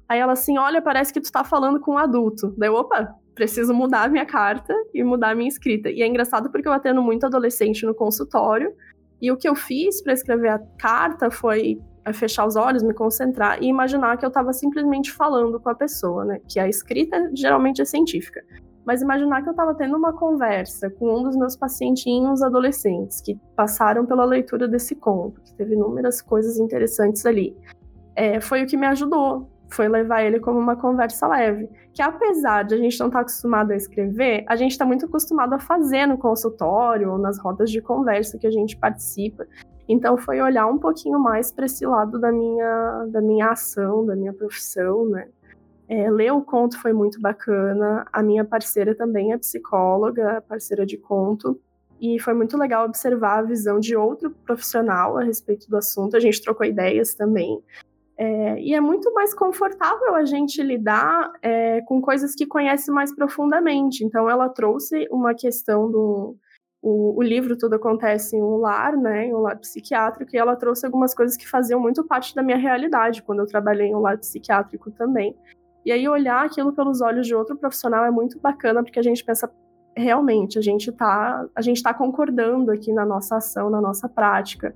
Aí 0.10 0.20
ela 0.20 0.34
assim: 0.34 0.58
olha, 0.58 0.82
parece 0.82 1.14
que 1.14 1.22
tu 1.22 1.32
tá 1.32 1.44
falando 1.44 1.80
com 1.80 1.92
um 1.94 1.98
adulto. 2.00 2.52
Daí, 2.58 2.68
opa, 2.68 3.16
preciso 3.36 3.72
mudar 3.72 4.06
a 4.06 4.10
minha 4.10 4.26
carta 4.26 4.74
e 4.92 5.04
mudar 5.04 5.30
a 5.30 5.36
minha 5.36 5.48
escrita. 5.48 5.92
E 5.92 6.02
é 6.02 6.08
engraçado 6.08 6.50
porque 6.50 6.68
eu 6.68 6.74
atendo 6.74 7.04
muito 7.04 7.28
adolescente 7.28 7.86
no 7.86 7.94
consultório. 7.94 8.74
E 9.22 9.32
o 9.32 9.38
que 9.38 9.48
eu 9.48 9.54
fiz 9.54 10.02
para 10.02 10.14
escrever 10.14 10.50
a 10.50 10.60
carta 10.80 11.30
foi 11.30 11.80
é, 12.06 12.12
fechar 12.12 12.48
os 12.48 12.56
olhos, 12.56 12.82
me 12.82 12.94
concentrar 12.94 13.62
e 13.62 13.68
imaginar 13.68 14.18
que 14.18 14.26
eu 14.26 14.30
estava 14.30 14.52
simplesmente 14.52 15.12
falando 15.12 15.60
com 15.60 15.70
a 15.70 15.76
pessoa, 15.76 16.26
né? 16.26 16.40
Que 16.50 16.60
a 16.60 16.68
escrita 16.68 17.30
geralmente 17.36 17.84
é 17.84 17.86
científica. 17.86 18.44
Mas 18.86 19.02
imaginar 19.02 19.42
que 19.42 19.50
eu 19.50 19.52
estava 19.52 19.76
tendo 19.76 19.96
uma 19.96 20.14
conversa 20.14 20.90
com 20.90 21.20
um 21.20 21.24
dos 21.24 21.36
meus 21.36 21.56
pacientinhos 21.56 22.42
adolescentes 22.42 23.22
que 23.22 23.40
passaram 23.56 24.06
pela 24.06 24.26
leitura 24.26 24.68
desse 24.68 24.96
conto, 24.96 25.42
que 25.42 25.54
teve 25.54 25.74
inúmeras 25.74 26.22
coisas 26.22 26.58
interessantes 26.60 27.26
ali. 27.26 27.56
É, 28.16 28.42
foi 28.42 28.64
o 28.64 28.68
que 28.68 28.76
me 28.76 28.88
ajudou, 28.88 29.48
foi 29.70 29.88
levar 29.88 30.24
ele 30.24 30.40
como 30.40 30.60
uma 30.60 30.76
conversa 30.76 31.28
leve. 31.28 31.70
Que 31.94 32.02
apesar 32.02 32.64
de 32.64 32.76
a 32.76 32.78
gente 32.78 33.00
não 33.00 33.08
estar 33.08 33.20
tá 33.20 33.22
acostumado 33.22 33.72
a 33.72 33.76
escrever, 33.76 34.44
a 34.48 34.56
gente 34.56 34.72
está 34.72 34.86
muito 34.86 35.06
acostumado 35.06 35.54
a 35.54 35.60
fazer 35.60 36.06
no 36.06 36.18
consultório 36.18 37.12
ou 37.12 37.18
nas 37.18 37.40
rodas 37.40 37.70
de 37.70 37.82
conversa 37.82 38.38
que 38.38 38.48
a 38.48 38.52
gente 38.52 38.78
participa. 38.78 39.46
Então 39.88 40.18
foi 40.18 40.40
olhar 40.40 40.68
um 40.68 40.78
pouquinho 40.78 41.20
mais 41.20 41.52
para 41.52 41.66
esse 41.66 41.86
lado 41.86 42.20
da 42.20 42.32
minha, 42.32 43.08
da 43.12 43.22
minha 43.22 43.50
ação, 43.50 44.06
da 44.06 44.16
minha 44.16 44.34
profissão, 44.34 45.06
né? 45.10 45.28
É, 45.90 46.08
ler 46.12 46.32
o 46.32 46.42
conto 46.44 46.80
foi 46.80 46.94
muito 46.94 47.20
bacana. 47.20 48.06
A 48.14 48.22
minha 48.22 48.46
parceira 48.46 48.94
também 48.94 49.34
é 49.34 49.38
psicóloga, 49.40 50.40
parceira 50.48 50.86
de 50.86 50.98
conto. 50.98 51.60
E 52.00 52.20
foi 52.20 52.36
muito 52.36 52.56
legal 52.56 52.86
observar 52.86 53.40
a 53.40 53.42
visão 53.42 53.80
de 53.80 53.96
outro 53.96 54.30
profissional 54.46 55.18
a 55.18 55.24
respeito 55.24 55.68
do 55.68 55.76
assunto. 55.76 56.16
A 56.16 56.20
gente 56.20 56.44
trocou 56.44 56.64
ideias 56.64 57.16
também. 57.16 57.60
É, 58.16 58.62
e 58.62 58.76
é 58.76 58.80
muito 58.80 59.12
mais 59.16 59.34
confortável 59.34 60.14
a 60.14 60.26
gente 60.26 60.62
lidar 60.62 61.32
é, 61.42 61.82
com 61.82 62.00
coisas 62.00 62.36
que 62.36 62.46
conhece 62.46 62.92
mais 62.92 63.14
profundamente. 63.16 64.06
Então, 64.06 64.30
ela 64.30 64.48
trouxe 64.48 65.08
uma 65.10 65.34
questão 65.34 65.90
do. 65.90 66.38
O, 66.82 67.18
o, 67.18 67.24
livro 67.24 67.58
Tudo 67.58 67.76
Acontece 67.76 68.38
em 68.38 68.42
um 68.42 68.56
Lar, 68.58 68.96
né, 68.96 69.26
em 69.26 69.34
um 69.34 69.40
lar 69.40 69.58
psiquiátrico, 69.58 70.34
e 70.34 70.40
ela 70.40 70.56
trouxe 70.56 70.86
algumas 70.86 71.14
coisas 71.14 71.36
que 71.36 71.46
faziam 71.46 71.78
muito 71.78 72.06
parte 72.06 72.34
da 72.34 72.42
minha 72.42 72.56
realidade 72.56 73.22
quando 73.22 73.40
eu 73.40 73.46
trabalhei 73.46 73.88
em 73.88 73.96
um 73.96 74.00
lar 74.00 74.18
psiquiátrico 74.18 74.90
também. 74.92 75.36
E 75.86 75.92
aí, 75.92 76.08
olhar 76.08 76.46
aquilo 76.46 76.74
pelos 76.74 77.02
olhos 77.02 77.26
de 77.26 77.36
outro 77.36 77.56
profissional 77.56 78.06
é 78.06 78.12
muito 78.12 78.40
bacana, 78.40 78.84
porque 78.84 79.00
a 79.00 79.04
gente 79.04 79.24
pensa, 79.24 79.50
realmente, 79.96 80.58
a 80.60 80.62
gente 80.62 80.90
está 80.90 81.46
a 81.56 81.62
gente 81.62 81.82
tá 81.82 81.94
concordando 81.94 82.72
aqui 82.72 82.92
na 82.94 83.06
nossa 83.06 83.38
ação, 83.38 83.70
na 83.70 83.82
nossa 83.82 84.08
prática. 84.08 84.76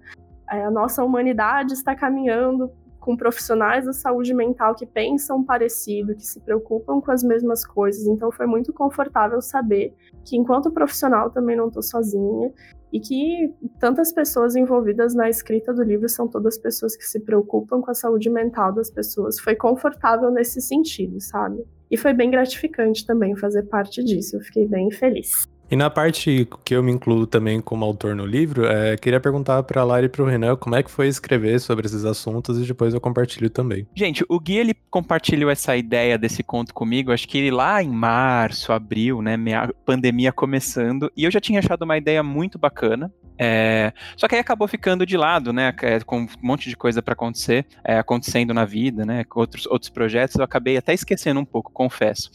É, 0.50 0.66
a 0.66 0.72
nossa 0.72 1.04
humanidade 1.04 1.74
está 1.74 1.96
caminhando 1.96 2.72
com 3.04 3.18
profissionais 3.18 3.86
da 3.86 3.92
saúde 3.92 4.34
mental 4.34 4.74
que 4.74 4.86
pensam 4.86 5.44
parecido, 5.44 6.16
que 6.16 6.26
se 6.26 6.40
preocupam 6.40 7.02
com 7.02 7.12
as 7.12 7.22
mesmas 7.22 7.66
coisas. 7.66 8.08
Então 8.08 8.32
foi 8.32 8.48
muito 8.48 8.72
confortável 8.72 9.42
saber 9.42 9.94
que 10.24 10.38
enquanto 10.38 10.72
profissional 10.72 11.30
também 11.30 11.58
não 11.58 11.68
estou 11.68 11.84
sozinha 11.84 12.52
e 12.94 13.00
que 13.02 13.54
tantas 13.78 14.14
pessoas 14.14 14.56
envolvidas 14.56 15.14
na 15.14 15.30
escrita 15.30 15.74
do 15.74 15.84
livro 15.84 16.08
são 16.08 16.30
todas 16.30 16.58
pessoas 16.58 16.96
que 16.96 17.04
se 17.04 17.20
preocupam 17.20 17.82
com 17.82 17.92
a 17.92 17.94
saúde 17.94 18.30
mental 18.30 18.72
das 18.72 18.90
pessoas. 18.90 19.38
Foi 19.38 19.56
confortável 19.56 20.32
nesse 20.32 20.62
sentido, 20.62 21.20
sabe? 21.20 21.62
E 21.92 21.98
foi 21.98 22.14
bem 22.14 22.32
gratificante 22.32 23.06
também 23.06 23.36
fazer 23.36 23.64
parte 23.64 24.02
disso. 24.02 24.38
Eu 24.38 24.42
fiquei 24.42 24.66
bem 24.66 24.90
feliz. 24.92 25.46
E 25.74 25.75
na 25.75 25.89
parte 25.89 26.48
que 26.63 26.75
eu 26.75 26.84
me 26.84 26.92
incluo 26.92 27.25
também 27.25 27.60
como 27.60 27.84
autor 27.84 28.15
no 28.15 28.27
livro, 28.27 28.68
é, 28.68 28.96
queria 28.96 29.20
perguntar 29.20 29.63
para 29.63 29.82
a 29.82 29.84
Lara 29.84 30.06
e 30.06 30.08
para 30.08 30.22
o 30.22 30.25
Renan 30.27 30.56
como 30.56 30.75
é 30.75 30.84
que 30.84 30.92
foi 30.92 31.08
escrever 31.08 31.60
sobre 31.60 31.88
esses 31.88 32.06
assuntos 32.06 32.60
e 32.60 32.63
depois 32.68 32.94
eu 32.94 33.01
compartilho 33.01 33.50
também. 33.50 33.88
Gente, 33.96 34.24
o 34.30 34.39
Gui 34.39 34.56
ele 34.56 34.75
compartilhou 34.92 35.50
essa 35.50 35.75
ideia 35.75 36.15
desse 36.15 36.44
conto 36.44 36.75
comigo, 36.75 37.12
acho 37.12 37.27
que 37.27 37.39
ele 37.39 37.50
lá 37.50 37.82
em 37.82 37.89
março, 37.89 38.72
abril, 38.72 39.20
né, 39.24 39.36
minha 39.36 39.74
pandemia 39.84 40.32
começando, 40.32 41.12
e 41.18 41.24
eu 41.24 41.32
já 41.32 41.42
tinha 41.42 41.58
achado 41.58 41.82
uma 41.82 41.98
ideia 41.98 42.22
muito 42.22 42.60
bacana. 42.60 43.12
É, 43.36 43.92
só 44.15 44.27
que 44.27 44.36
aí 44.36 44.42
acabou 44.42 44.68
ficando 44.68 45.08
de 45.08 45.18
lado, 45.18 45.51
né? 45.51 45.74
É, 45.82 46.00
com 46.01 46.20
um 46.20 46.27
monte 46.39 46.70
de 46.70 46.77
coisa 46.77 47.01
para 47.01 47.13
acontecer, 47.13 47.65
é, 47.84 47.98
acontecendo 47.98 48.53
na 48.53 48.63
vida, 48.63 49.08
né? 49.08 49.24
Com 49.24 49.39
outros, 49.39 49.65
outros 49.65 49.89
projetos, 49.89 50.36
eu 50.36 50.44
acabei 50.44 50.77
até 50.77 50.94
esquecendo 50.94 51.39
um 51.39 51.46
pouco, 51.46 51.72
confesso. 51.72 52.30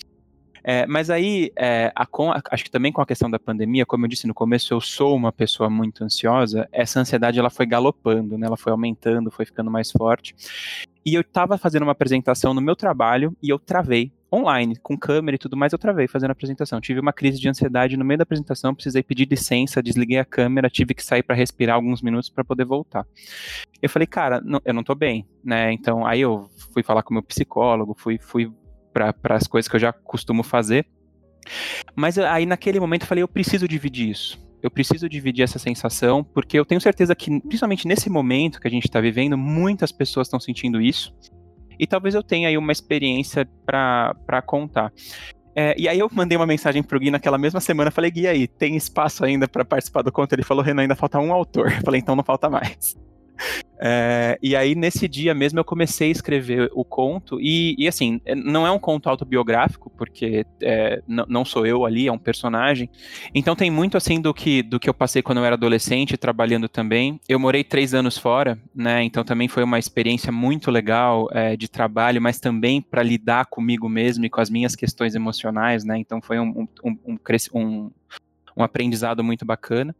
É, 0.70 0.86
mas 0.86 1.08
aí, 1.08 1.50
é, 1.56 1.90
a, 1.94 2.04
com, 2.04 2.30
acho 2.30 2.62
que 2.62 2.70
também 2.70 2.92
com 2.92 3.00
a 3.00 3.06
questão 3.06 3.30
da 3.30 3.38
pandemia, 3.38 3.86
como 3.86 4.04
eu 4.04 4.08
disse 4.08 4.26
no 4.26 4.34
começo, 4.34 4.74
eu 4.74 4.82
sou 4.82 5.16
uma 5.16 5.32
pessoa 5.32 5.70
muito 5.70 6.04
ansiosa, 6.04 6.68
essa 6.70 7.00
ansiedade 7.00 7.38
ela 7.38 7.48
foi 7.48 7.64
galopando, 7.64 8.36
né? 8.36 8.46
Ela 8.46 8.56
foi 8.58 8.70
aumentando, 8.70 9.30
foi 9.30 9.46
ficando 9.46 9.70
mais 9.70 9.90
forte. 9.90 10.36
E 11.06 11.14
eu 11.14 11.22
estava 11.22 11.56
fazendo 11.56 11.84
uma 11.84 11.92
apresentação 11.92 12.52
no 12.52 12.60
meu 12.60 12.76
trabalho 12.76 13.34
e 13.42 13.48
eu 13.48 13.58
travei 13.58 14.12
online, 14.30 14.76
com 14.76 14.94
câmera 14.94 15.36
e 15.36 15.38
tudo 15.38 15.56
mais, 15.56 15.72
eu 15.72 15.78
travei 15.78 16.06
fazendo 16.06 16.28
a 16.28 16.32
apresentação. 16.32 16.82
Tive 16.82 17.00
uma 17.00 17.14
crise 17.14 17.40
de 17.40 17.48
ansiedade 17.48 17.96
no 17.96 18.04
meio 18.04 18.18
da 18.18 18.24
apresentação, 18.24 18.74
precisei 18.74 19.02
pedir 19.02 19.26
licença, 19.26 19.82
desliguei 19.82 20.18
a 20.18 20.24
câmera, 20.26 20.68
tive 20.68 20.92
que 20.92 21.02
sair 21.02 21.22
para 21.22 21.34
respirar 21.34 21.76
alguns 21.76 22.02
minutos 22.02 22.28
para 22.28 22.44
poder 22.44 22.66
voltar. 22.66 23.06
Eu 23.80 23.88
falei, 23.88 24.06
cara, 24.06 24.38
não, 24.44 24.60
eu 24.66 24.74
não 24.74 24.84
tô 24.84 24.94
bem, 24.94 25.26
né? 25.42 25.72
Então, 25.72 26.04
aí 26.04 26.20
eu 26.20 26.50
fui 26.74 26.82
falar 26.82 27.02
com 27.02 27.08
o 27.08 27.14
meu 27.14 27.22
psicólogo, 27.22 27.96
fui, 27.96 28.18
fui 28.18 28.52
para 28.92 29.14
as 29.30 29.46
coisas 29.46 29.68
que 29.68 29.76
eu 29.76 29.80
já 29.80 29.92
costumo 29.92 30.42
fazer. 30.42 30.86
Mas 31.94 32.18
aí 32.18 32.46
naquele 32.46 32.80
momento 32.80 33.02
eu 33.02 33.08
falei, 33.08 33.22
eu 33.22 33.28
preciso 33.28 33.66
dividir 33.66 34.10
isso. 34.10 34.38
Eu 34.62 34.70
preciso 34.70 35.08
dividir 35.08 35.42
essa 35.42 35.58
sensação, 35.58 36.24
porque 36.24 36.58
eu 36.58 36.64
tenho 36.64 36.80
certeza 36.80 37.14
que, 37.14 37.40
principalmente 37.40 37.86
nesse 37.86 38.10
momento 38.10 38.60
que 38.60 38.66
a 38.66 38.70
gente 38.70 38.84
está 38.84 39.00
vivendo, 39.00 39.38
muitas 39.38 39.92
pessoas 39.92 40.26
estão 40.26 40.40
sentindo 40.40 40.80
isso. 40.80 41.14
E 41.78 41.86
talvez 41.86 42.14
eu 42.14 42.22
tenha 42.22 42.48
aí 42.48 42.58
uma 42.58 42.72
experiência 42.72 43.48
para 43.64 44.42
contar. 44.44 44.92
É, 45.54 45.74
e 45.78 45.88
aí 45.88 45.98
eu 45.98 46.08
mandei 46.12 46.36
uma 46.36 46.46
mensagem 46.46 46.82
pro 46.82 46.98
Gui 46.98 47.10
naquela 47.10 47.38
mesma 47.38 47.60
semana, 47.60 47.90
falei, 47.90 48.10
Gui, 48.10 48.26
aí, 48.26 48.46
tem 48.46 48.76
espaço 48.76 49.24
ainda 49.24 49.48
para 49.48 49.64
participar 49.64 50.02
do 50.02 50.12
conto? 50.12 50.32
Ele 50.32 50.42
falou, 50.42 50.62
Renan, 50.62 50.82
ainda 50.82 50.96
falta 50.96 51.18
um 51.18 51.32
autor. 51.32 51.72
Eu 51.72 51.82
falei, 51.82 52.00
então 52.00 52.16
não 52.16 52.24
falta 52.24 52.50
mais. 52.50 52.96
É, 53.80 54.36
e 54.42 54.56
aí, 54.56 54.74
nesse 54.74 55.06
dia 55.06 55.32
mesmo, 55.34 55.58
eu 55.58 55.64
comecei 55.64 56.08
a 56.08 56.12
escrever 56.12 56.70
o 56.74 56.84
conto. 56.84 57.40
E, 57.40 57.76
e 57.78 57.86
assim, 57.86 58.20
é, 58.24 58.34
não 58.34 58.66
é 58.66 58.70
um 58.70 58.78
conto 58.78 59.08
autobiográfico, 59.08 59.90
porque 59.90 60.44
é, 60.60 61.00
não 61.06 61.44
sou 61.44 61.64
eu 61.64 61.84
ali, 61.84 62.08
é 62.08 62.12
um 62.12 62.18
personagem. 62.18 62.90
Então, 63.34 63.54
tem 63.54 63.70
muito 63.70 63.96
assim 63.96 64.20
do 64.20 64.34
que, 64.34 64.62
do 64.62 64.80
que 64.80 64.88
eu 64.88 64.94
passei 64.94 65.22
quando 65.22 65.38
eu 65.38 65.44
era 65.44 65.54
adolescente, 65.54 66.16
trabalhando 66.16 66.68
também. 66.68 67.20
Eu 67.28 67.38
morei 67.38 67.62
três 67.62 67.94
anos 67.94 68.18
fora, 68.18 68.58
né? 68.74 69.02
Então, 69.04 69.22
também 69.22 69.48
foi 69.48 69.62
uma 69.62 69.78
experiência 69.78 70.32
muito 70.32 70.70
legal 70.70 71.28
é, 71.32 71.56
de 71.56 71.68
trabalho, 71.68 72.20
mas 72.20 72.40
também 72.40 72.82
para 72.82 73.02
lidar 73.02 73.46
comigo 73.46 73.88
mesmo 73.88 74.24
e 74.24 74.30
com 74.30 74.40
as 74.40 74.50
minhas 74.50 74.74
questões 74.74 75.14
emocionais, 75.14 75.84
né? 75.84 75.98
Então, 75.98 76.20
foi 76.20 76.38
um, 76.40 76.48
um, 76.48 76.68
um, 76.84 76.98
um 77.12 77.16
um 78.58 78.64
aprendizado 78.64 79.22
muito 79.22 79.44
bacana. 79.44 79.94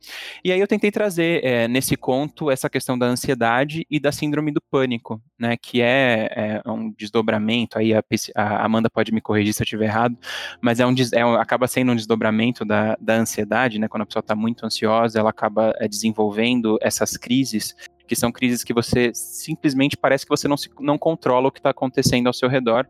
E 0.44 0.50
aí 0.50 0.58
eu 0.58 0.66
tentei 0.66 0.90
trazer 0.90 1.44
é, 1.44 1.68
nesse 1.68 1.96
conto 1.96 2.50
essa 2.50 2.68
questão 2.68 2.98
da 2.98 3.06
ansiedade 3.06 3.86
e 3.88 4.00
da 4.00 4.10
síndrome 4.10 4.50
do 4.50 4.60
pânico, 4.60 5.22
né, 5.38 5.56
que 5.56 5.80
é, 5.80 6.60
é 6.64 6.70
um 6.70 6.90
desdobramento, 6.90 7.78
aí 7.78 7.94
a, 7.94 8.02
a, 8.34 8.64
Amanda 8.64 8.90
pode 8.90 9.12
me 9.12 9.20
corrigir 9.20 9.54
se 9.54 9.62
eu 9.62 9.64
estiver 9.64 9.86
errado, 9.86 10.16
mas 10.60 10.80
é 10.80 10.86
um, 10.86 10.94
é 11.12 11.24
um, 11.24 11.34
acaba 11.34 11.68
sendo 11.68 11.92
um 11.92 11.96
desdobramento 11.96 12.64
da, 12.64 12.96
da 13.00 13.14
ansiedade, 13.14 13.78
né, 13.78 13.86
quando 13.86 14.02
a 14.02 14.06
pessoa 14.06 14.20
está 14.20 14.34
muito 14.34 14.66
ansiosa, 14.66 15.18
ela 15.18 15.30
acaba 15.30 15.72
é, 15.78 15.86
desenvolvendo 15.86 16.78
essas 16.82 17.16
crises 17.16 17.76
que 18.08 18.16
são 18.16 18.32
crises 18.32 18.64
que 18.64 18.72
você 18.72 19.12
simplesmente 19.14 19.94
parece 19.94 20.24
que 20.24 20.30
você 20.30 20.48
não, 20.48 20.56
se, 20.56 20.70
não 20.80 20.96
controla 20.96 21.48
o 21.48 21.52
que 21.52 21.58
está 21.58 21.70
acontecendo 21.70 22.26
ao 22.26 22.32
seu 22.32 22.48
redor 22.48 22.88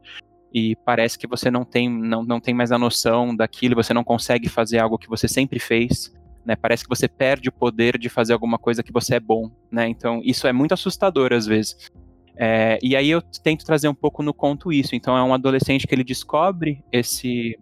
e 0.53 0.77
parece 0.77 1.19
que 1.19 1.27
você 1.27 1.51
não 1.51 1.65
tem, 1.65 1.89
não, 1.89 2.23
não 2.23 2.41
tem 2.41 2.55
mais 2.55 2.73
a 2.73 2.79
noção 2.79 3.35
daquilo, 3.35 3.75
você 3.75 3.93
não 3.93 4.05
consegue 4.05 4.49
fazer 4.49 4.79
algo 4.79 4.99
que 4.99 5.09
você 5.09 5.29
sempre 5.29 5.59
fez, 5.59 6.13
né? 6.45 6.57
Parece 6.57 6.85
que 6.85 6.89
você 6.89 7.07
perde 7.07 7.49
o 7.49 7.53
poder 7.53 7.99
de 7.99 8.09
fazer 8.09 8.33
alguma 8.33 8.59
coisa 8.59 8.83
que 8.83 8.93
você 8.93 9.17
é 9.17 9.21
bom, 9.21 9.51
né? 9.71 9.89
Então 9.89 10.21
isso 10.25 10.47
é 10.47 10.53
muito 10.53 10.73
assustador 10.73 11.33
às 11.33 11.47
vezes. 11.47 11.91
É, 12.37 12.79
e 12.81 12.95
aí 12.95 13.11
eu 13.11 13.21
tento 13.21 13.65
trazer 13.65 13.89
um 13.89 13.95
pouco 13.95 14.23
no 14.23 14.33
conto 14.33 14.73
isso. 14.73 14.95
Então 14.95 15.17
é 15.17 15.23
um 15.23 15.35
adolescente 15.35 15.87
que 15.87 15.95
ele 15.95 16.05
descobre 16.05 16.83
esse 16.91 17.59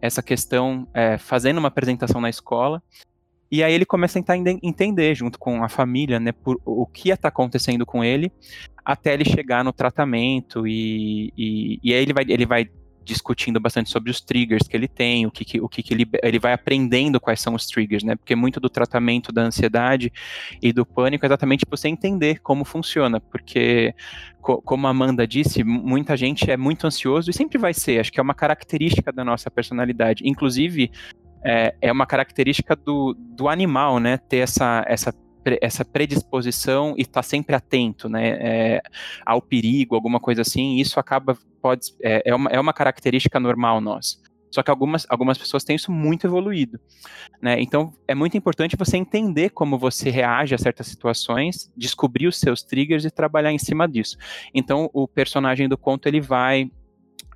essa 0.00 0.22
questão 0.22 0.86
é, 0.92 1.16
fazendo 1.16 1.56
uma 1.56 1.68
apresentação 1.68 2.20
na 2.20 2.28
escola 2.28 2.82
e 3.54 3.62
aí 3.62 3.72
ele 3.72 3.86
começa 3.86 4.18
a 4.18 4.22
tentar 4.22 4.36
entender, 4.36 5.14
junto 5.14 5.38
com 5.38 5.62
a 5.62 5.68
família, 5.68 6.18
né, 6.18 6.32
por, 6.32 6.60
o 6.64 6.84
que 6.86 7.10
está 7.10 7.28
acontecendo 7.28 7.86
com 7.86 8.02
ele, 8.02 8.32
até 8.84 9.14
ele 9.14 9.24
chegar 9.24 9.62
no 9.62 9.72
tratamento, 9.72 10.66
e, 10.66 11.32
e, 11.38 11.78
e 11.80 11.94
aí 11.94 12.02
ele 12.02 12.12
vai, 12.12 12.24
ele 12.26 12.46
vai 12.46 12.68
discutindo 13.04 13.60
bastante 13.60 13.90
sobre 13.90 14.10
os 14.10 14.20
triggers 14.20 14.66
que 14.66 14.76
ele 14.76 14.88
tem, 14.88 15.24
o 15.24 15.30
que, 15.30 15.44
que 15.44 15.60
o 15.60 15.68
que, 15.68 15.84
que, 15.84 15.94
ele, 15.94 16.04
ele 16.20 16.40
vai 16.40 16.52
aprendendo 16.52 17.20
quais 17.20 17.40
são 17.40 17.54
os 17.54 17.66
triggers, 17.66 18.02
né? 18.02 18.16
Porque 18.16 18.34
muito 18.34 18.58
do 18.58 18.68
tratamento 18.68 19.30
da 19.30 19.42
ansiedade 19.42 20.12
e 20.60 20.72
do 20.72 20.84
pânico 20.84 21.24
é 21.24 21.28
exatamente 21.28 21.64
você 21.70 21.86
entender 21.86 22.40
como 22.40 22.64
funciona, 22.64 23.20
porque 23.20 23.94
co 24.40 24.60
como 24.62 24.88
a 24.88 24.90
Amanda 24.90 25.28
disse, 25.28 25.62
muita 25.62 26.16
gente 26.16 26.50
é 26.50 26.56
muito 26.56 26.88
ansioso 26.88 27.30
e 27.30 27.32
sempre 27.32 27.56
vai 27.56 27.72
ser, 27.72 28.00
acho 28.00 28.10
que 28.10 28.18
é 28.18 28.22
uma 28.22 28.34
característica 28.34 29.12
da 29.12 29.24
nossa 29.24 29.48
personalidade. 29.48 30.26
Inclusive, 30.26 30.90
é, 31.44 31.74
é 31.80 31.92
uma 31.92 32.06
característica 32.06 32.74
do, 32.74 33.14
do 33.18 33.48
animal, 33.48 33.98
né? 33.98 34.16
Ter 34.16 34.38
essa, 34.38 34.84
essa 34.88 35.12
essa 35.60 35.84
predisposição 35.84 36.94
e 36.96 37.02
estar 37.02 37.20
tá 37.20 37.22
sempre 37.22 37.54
atento, 37.54 38.08
né, 38.08 38.30
é, 38.40 38.82
ao 39.26 39.42
perigo, 39.42 39.94
alguma 39.94 40.18
coisa 40.18 40.40
assim, 40.40 40.76
isso 40.76 40.98
acaba, 40.98 41.36
pode, 41.60 41.94
é, 42.02 42.22
é, 42.30 42.34
uma, 42.34 42.50
é 42.50 42.58
uma 42.58 42.72
característica 42.72 43.38
normal 43.38 43.78
nossa. 43.80 44.16
Só 44.50 44.62
que 44.62 44.70
algumas, 44.70 45.04
algumas 45.10 45.36
pessoas 45.36 45.64
têm 45.64 45.74
isso 45.74 45.90
muito 45.90 46.28
evoluído. 46.28 46.78
Né? 47.42 47.60
Então, 47.60 47.92
é 48.06 48.14
muito 48.14 48.36
importante 48.36 48.76
você 48.76 48.96
entender 48.96 49.50
como 49.50 49.76
você 49.76 50.10
reage 50.10 50.54
a 50.54 50.58
certas 50.58 50.86
situações, 50.86 51.72
descobrir 51.76 52.28
os 52.28 52.38
seus 52.38 52.62
triggers 52.62 53.04
e 53.04 53.10
trabalhar 53.10 53.50
em 53.50 53.58
cima 53.58 53.88
disso. 53.88 54.16
Então, 54.54 54.88
o 54.92 55.08
personagem 55.08 55.68
do 55.68 55.76
conto, 55.76 56.06
ele 56.06 56.20
vai 56.20 56.70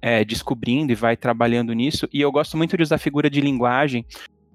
é, 0.00 0.24
descobrindo 0.24 0.92
e 0.92 0.94
vai 0.94 1.16
trabalhando 1.16 1.72
nisso. 1.72 2.08
E 2.12 2.20
eu 2.20 2.30
gosto 2.30 2.56
muito 2.56 2.76
de 2.76 2.82
usar 2.82 2.98
figura 2.98 3.28
de 3.28 3.40
linguagem, 3.40 4.04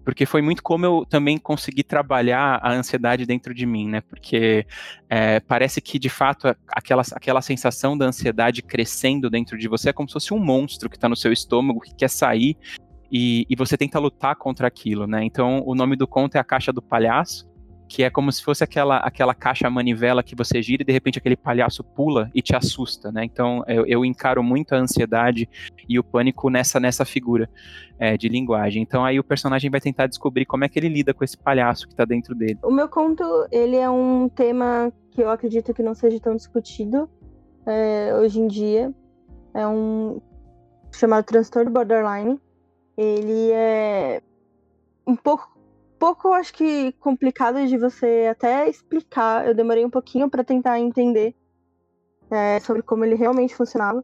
porque 0.04 0.26
foi 0.26 0.42
muito 0.42 0.62
como 0.62 0.86
eu 0.86 1.06
também 1.10 1.38
consegui 1.38 1.84
trabalhar 1.84 2.60
a 2.62 2.74
ansiedade 2.74 3.26
dentro 3.26 3.54
de 3.54 3.66
mim, 3.66 3.88
né? 3.88 4.02
Porque 4.02 4.66
é, 5.10 5.40
parece 5.40 5.82
que 5.82 5.98
de 5.98 6.10
fato 6.10 6.54
aquela, 6.68 7.04
aquela 7.14 7.42
sensação 7.42 7.98
da 7.98 8.06
ansiedade 8.06 8.62
crescendo 8.62 9.30
dentro 9.30 9.58
de 9.58 9.68
você 9.68 9.90
é 9.90 9.94
como 9.94 10.10
se 10.10 10.14
fosse 10.14 10.34
um 10.34 10.40
monstro 10.40 10.90
que 10.90 10.98
está 10.98 11.08
no 11.08 11.16
seu 11.16 11.32
estômago 11.32 11.80
que 11.80 11.96
quer 11.96 12.10
sair 12.10 12.58
e, 13.12 13.46
e, 13.48 13.56
você 13.56 13.78
tenta 13.78 14.00
lutar 14.00 14.36
contra 14.36 14.68
aquilo, 14.68 15.06
né? 15.06 15.24
Então 15.24 15.62
o 15.66 15.76
nome 15.76 15.96
do 15.96 16.08
conto 16.08 16.36
é 16.36 16.40
a 16.40 16.44
caixa 16.44 16.74
do 16.74 16.82
palhaço 16.82 17.53
que 17.94 18.02
é 18.02 18.10
como 18.10 18.32
se 18.32 18.44
fosse 18.44 18.64
aquela, 18.64 18.98
aquela 18.98 19.36
caixa 19.36 19.70
manivela 19.70 20.24
que 20.24 20.36
você 20.36 20.64
gira 20.64 20.82
e 20.82 20.86
de 20.86 20.92
repente 20.92 21.20
aquele 21.20 21.36
palhaço 21.36 21.84
pula 21.84 22.28
e 22.34 22.42
te 22.42 22.56
assusta, 22.56 23.12
né? 23.12 23.24
Então 23.24 23.64
eu, 23.68 23.86
eu 23.86 24.04
encaro 24.04 24.42
muito 24.42 24.74
a 24.74 24.80
ansiedade 24.80 25.48
e 25.88 26.00
o 26.00 26.04
pânico 26.04 26.50
nessa, 26.50 26.80
nessa 26.80 27.06
figura 27.06 27.48
é, 28.00 28.18
de 28.18 28.28
linguagem. 28.28 28.82
Então 28.82 29.06
aí 29.06 29.20
o 29.20 29.24
personagem 29.24 29.70
vai 29.70 29.80
tentar 29.80 30.08
descobrir 30.08 30.44
como 30.44 30.66
é 30.66 30.70
que 30.70 30.80
ele 30.80 30.90
lida 30.90 31.14
com 31.14 31.24
esse 31.24 31.38
palhaço 31.38 31.88
que 31.88 31.94
tá 31.94 32.04
dentro 32.04 32.34
dele. 32.34 32.58
O 32.64 32.72
meu 32.72 32.90
conto, 32.90 33.24
ele 33.52 33.76
é 33.76 33.88
um 33.88 34.28
tema 34.28 34.92
que 35.12 35.22
eu 35.22 35.30
acredito 35.30 35.72
que 35.72 35.84
não 35.84 35.94
seja 35.94 36.20
tão 36.20 36.36
discutido 36.36 37.08
é, 37.64 38.12
hoje 38.16 38.40
em 38.40 38.48
dia. 38.48 38.92
É 39.54 39.68
um 39.68 40.20
chamado 40.92 41.26
transtorno 41.26 41.70
borderline. 41.70 42.42
Ele 42.98 43.52
é 43.52 44.20
um 45.06 45.16
pouco 45.16 45.53
pouco, 46.04 46.34
acho 46.34 46.54
que, 46.54 46.92
complicado 47.00 47.66
de 47.66 47.78
você 47.78 48.28
até 48.30 48.68
explicar. 48.68 49.48
Eu 49.48 49.56
demorei 49.56 49.86
um 49.86 49.90
pouquinho 49.90 50.30
para 50.30 50.44
tentar 50.44 50.78
entender 50.78 51.34
é, 52.30 52.60
sobre 52.60 52.82
como 52.82 53.06
ele 53.06 53.16
realmente 53.16 53.56
funcionava. 53.56 54.04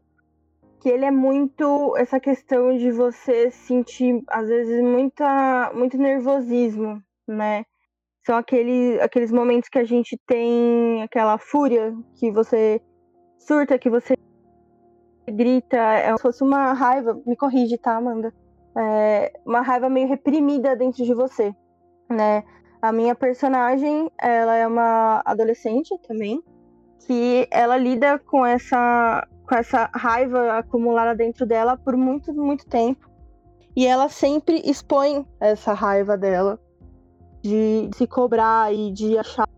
Que 0.80 0.88
ele 0.88 1.04
é 1.04 1.10
muito 1.10 1.94
essa 1.98 2.18
questão 2.18 2.74
de 2.74 2.90
você 2.90 3.50
sentir, 3.50 4.22
às 4.28 4.48
vezes, 4.48 4.82
muita, 4.82 5.70
muito 5.74 5.98
nervosismo, 5.98 7.02
né? 7.28 7.66
São 8.24 8.34
aquele, 8.34 8.98
aqueles 9.02 9.30
momentos 9.30 9.68
que 9.68 9.78
a 9.78 9.84
gente 9.84 10.18
tem 10.26 11.02
aquela 11.02 11.36
fúria, 11.36 11.94
que 12.14 12.30
você 12.30 12.80
surta, 13.36 13.78
que 13.78 13.90
você 13.90 14.14
grita, 15.28 15.76
é 15.76 16.04
como 16.06 16.16
se 16.16 16.22
fosse 16.22 16.42
uma 16.42 16.72
raiva. 16.72 17.20
Me 17.26 17.36
corrige, 17.36 17.76
tá, 17.76 17.94
Amanda? 17.94 18.32
É 18.74 19.38
uma 19.44 19.60
raiva 19.60 19.90
meio 19.90 20.08
reprimida 20.08 20.74
dentro 20.74 21.04
de 21.04 21.12
você 21.12 21.54
né? 22.10 22.44
A 22.82 22.92
minha 22.92 23.14
personagem, 23.14 24.10
ela 24.18 24.56
é 24.56 24.66
uma 24.66 25.22
adolescente 25.24 25.96
também, 26.06 26.42
que 27.06 27.46
ela 27.50 27.76
lida 27.76 28.18
com 28.18 28.44
essa 28.44 29.26
com 29.46 29.56
essa 29.56 29.90
raiva 29.92 30.58
acumulada 30.58 31.12
dentro 31.12 31.44
dela 31.44 31.76
por 31.76 31.96
muito, 31.96 32.32
muito 32.32 32.64
tempo. 32.66 33.10
E 33.74 33.84
ela 33.84 34.08
sempre 34.08 34.62
expõe 34.64 35.26
essa 35.40 35.72
raiva 35.72 36.16
dela 36.16 36.56
de 37.42 37.90
se 37.96 38.06
cobrar 38.06 38.72
e 38.72 38.92
de 38.92 39.18
achar 39.18 39.48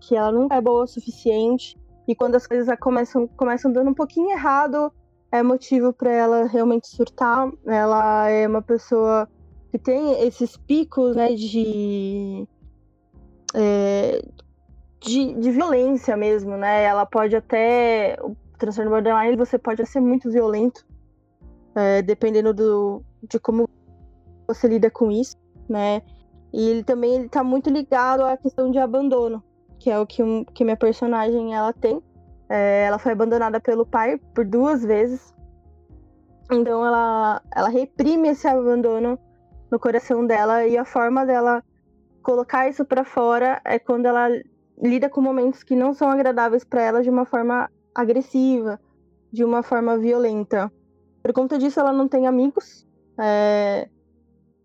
que 0.00 0.16
ela 0.16 0.32
nunca 0.32 0.56
é 0.56 0.60
boa 0.62 0.84
o 0.84 0.86
suficiente. 0.86 1.76
E 2.06 2.14
quando 2.14 2.36
as 2.36 2.46
coisas 2.46 2.74
começam, 2.80 3.28
começam 3.28 3.70
dando 3.70 3.90
um 3.90 3.94
pouquinho 3.94 4.30
errado, 4.30 4.90
é 5.30 5.42
motivo 5.42 5.92
para 5.92 6.10
ela 6.10 6.46
realmente 6.46 6.88
surtar. 6.88 7.50
Ela 7.66 8.30
é 8.30 8.48
uma 8.48 8.62
pessoa 8.62 9.28
que 9.70 9.78
tem 9.78 10.26
esses 10.26 10.56
picos 10.56 11.14
né, 11.14 11.34
de, 11.34 12.46
é, 13.54 14.22
de, 15.00 15.34
de, 15.34 15.50
violência 15.50 16.16
mesmo, 16.16 16.56
né? 16.56 16.84
Ela 16.84 17.04
pode 17.04 17.36
até. 17.36 18.16
O 18.22 18.34
transtorno 18.58 18.90
borderline 18.90 19.36
você 19.36 19.58
pode 19.58 19.84
ser 19.86 20.00
muito 20.00 20.30
violento, 20.30 20.84
é, 21.74 22.02
dependendo 22.02 22.52
do, 22.52 23.02
de 23.22 23.38
como 23.38 23.68
você 24.46 24.66
lida 24.66 24.90
com 24.90 25.10
isso, 25.10 25.36
né? 25.68 26.02
E 26.52 26.68
ele 26.70 26.82
também 26.82 27.14
ele 27.14 27.28
tá 27.28 27.44
muito 27.44 27.68
ligado 27.68 28.24
à 28.24 28.36
questão 28.36 28.70
de 28.70 28.78
abandono, 28.78 29.44
que 29.78 29.90
é 29.90 29.98
o 29.98 30.06
que, 30.06 30.22
um, 30.22 30.44
que 30.44 30.64
minha 30.64 30.76
personagem 30.76 31.54
ela 31.54 31.72
tem. 31.72 32.02
É, 32.48 32.86
ela 32.86 32.98
foi 32.98 33.12
abandonada 33.12 33.60
pelo 33.60 33.84
pai 33.84 34.18
por 34.34 34.46
duas 34.46 34.82
vezes. 34.82 35.34
Então 36.50 36.84
ela, 36.84 37.42
ela 37.54 37.68
reprime 37.68 38.28
esse 38.28 38.48
abandono 38.48 39.18
no 39.70 39.78
coração 39.78 40.26
dela 40.26 40.66
e 40.66 40.76
a 40.76 40.84
forma 40.84 41.24
dela 41.26 41.62
colocar 42.22 42.68
isso 42.68 42.84
para 42.84 43.04
fora 43.04 43.60
é 43.64 43.78
quando 43.78 44.06
ela 44.06 44.28
lida 44.82 45.08
com 45.08 45.20
momentos 45.20 45.62
que 45.62 45.74
não 45.74 45.92
são 45.92 46.08
agradáveis 46.08 46.64
para 46.64 46.82
ela 46.82 47.02
de 47.02 47.10
uma 47.10 47.24
forma 47.24 47.70
agressiva, 47.94 48.80
de 49.32 49.44
uma 49.44 49.62
forma 49.62 49.98
violenta. 49.98 50.72
Por 51.22 51.32
conta 51.32 51.58
disso, 51.58 51.80
ela 51.80 51.92
não 51.92 52.06
tem 52.08 52.26
amigos, 52.26 52.86
é... 53.18 53.88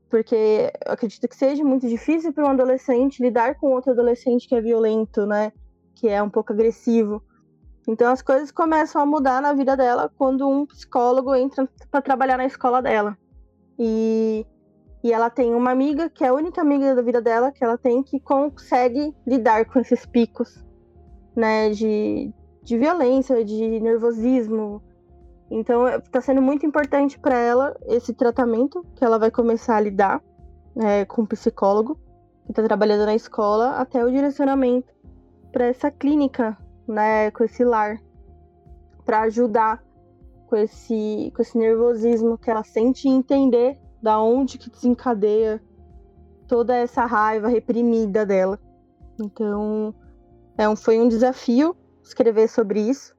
porque 0.09 0.71
acredito 0.85 1.27
que 1.27 1.35
seja 1.35 1.63
muito 1.63 1.87
difícil 1.87 2.31
para 2.31 2.45
um 2.45 2.51
adolescente 2.51 3.21
lidar 3.21 3.55
com 3.55 3.71
outro 3.71 3.91
adolescente 3.91 4.47
que 4.47 4.55
é 4.55 4.61
violento, 4.61 5.25
né? 5.25 5.51
Que 5.95 6.09
é 6.09 6.21
um 6.21 6.29
pouco 6.29 6.53
agressivo. 6.53 7.23
Então 7.87 8.11
as 8.11 8.21
coisas 8.21 8.51
começam 8.51 9.01
a 9.01 9.05
mudar 9.05 9.41
na 9.41 9.53
vida 9.53 9.75
dela 9.75 10.11
quando 10.17 10.47
um 10.47 10.65
psicólogo 10.65 11.35
entra 11.35 11.67
para 11.91 12.01
trabalhar 12.01 12.37
na 12.37 12.45
escola 12.45 12.81
dela. 12.81 13.17
E 13.77 14.45
e 15.03 15.11
ela 15.11 15.29
tem 15.29 15.53
uma 15.53 15.69
amiga, 15.69 16.09
que 16.09 16.23
é 16.23 16.29
a 16.29 16.33
única 16.33 16.61
amiga 16.61 16.95
da 16.95 17.01
vida 17.01 17.21
dela 17.21 17.51
que 17.51 17.61
ela 17.61 17.77
tem, 17.77 18.01
que 18.01 18.21
consegue 18.21 19.13
lidar 19.27 19.65
com 19.65 19.79
esses 19.79 20.05
picos, 20.05 20.63
né, 21.35 21.69
de, 21.71 22.33
de 22.63 22.77
violência, 22.77 23.43
de 23.43 23.81
nervosismo. 23.81 24.81
Então, 25.51 25.85
está 25.89 26.21
sendo 26.21 26.41
muito 26.41 26.65
importante 26.65 27.19
para 27.19 27.37
ela 27.37 27.75
esse 27.87 28.13
tratamento 28.13 28.85
que 28.95 29.03
ela 29.03 29.19
vai 29.19 29.29
começar 29.29 29.75
a 29.75 29.81
lidar 29.81 30.23
é, 30.77 31.03
com 31.03 31.23
o 31.23 31.27
psicólogo 31.27 31.99
que 32.45 32.51
está 32.51 32.63
trabalhando 32.63 33.05
na 33.05 33.13
escola, 33.13 33.71
até 33.71 34.03
o 34.05 34.09
direcionamento 34.09 34.93
para 35.51 35.65
essa 35.65 35.91
clínica, 35.91 36.57
né, 36.87 37.29
com 37.31 37.43
esse 37.43 37.63
lar, 37.65 38.01
para 39.05 39.21
ajudar 39.23 39.83
com 40.47 40.55
esse, 40.55 41.31
com 41.35 41.41
esse 41.41 41.57
nervosismo 41.57 42.37
que 42.37 42.49
ela 42.49 42.63
sente 42.63 43.07
e 43.07 43.11
entender 43.11 43.77
da 44.03 44.19
onde 44.19 44.57
que 44.57 44.69
desencadeia 44.69 45.63
toda 46.45 46.75
essa 46.75 47.05
raiva 47.05 47.47
reprimida 47.47 48.25
dela. 48.25 48.59
Então, 49.17 49.95
é 50.57 50.67
um, 50.67 50.75
foi 50.75 50.99
um 50.99 51.07
desafio 51.07 51.73
escrever 52.03 52.49
sobre 52.49 52.81
isso, 52.81 53.15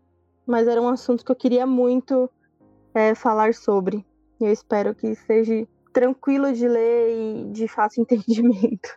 mas 0.47 0.69
era 0.69 0.83
um 0.83 0.89
assunto 0.89 1.25
que 1.25 1.33
eu 1.33 1.37
queria 1.37 1.67
muito 1.67 2.31
é, 2.95 3.15
falar 3.15 3.55
sobre. 3.55 4.05
Eu 4.39 4.53
espero 4.53 4.95
que 4.95 5.15
seja 5.15 5.67
tranquilo 5.91 6.53
de 6.53 6.69
ler 6.69 7.09
e 7.17 7.51
de 7.51 7.67
fácil 7.67 8.03
entendimento. 8.05 8.91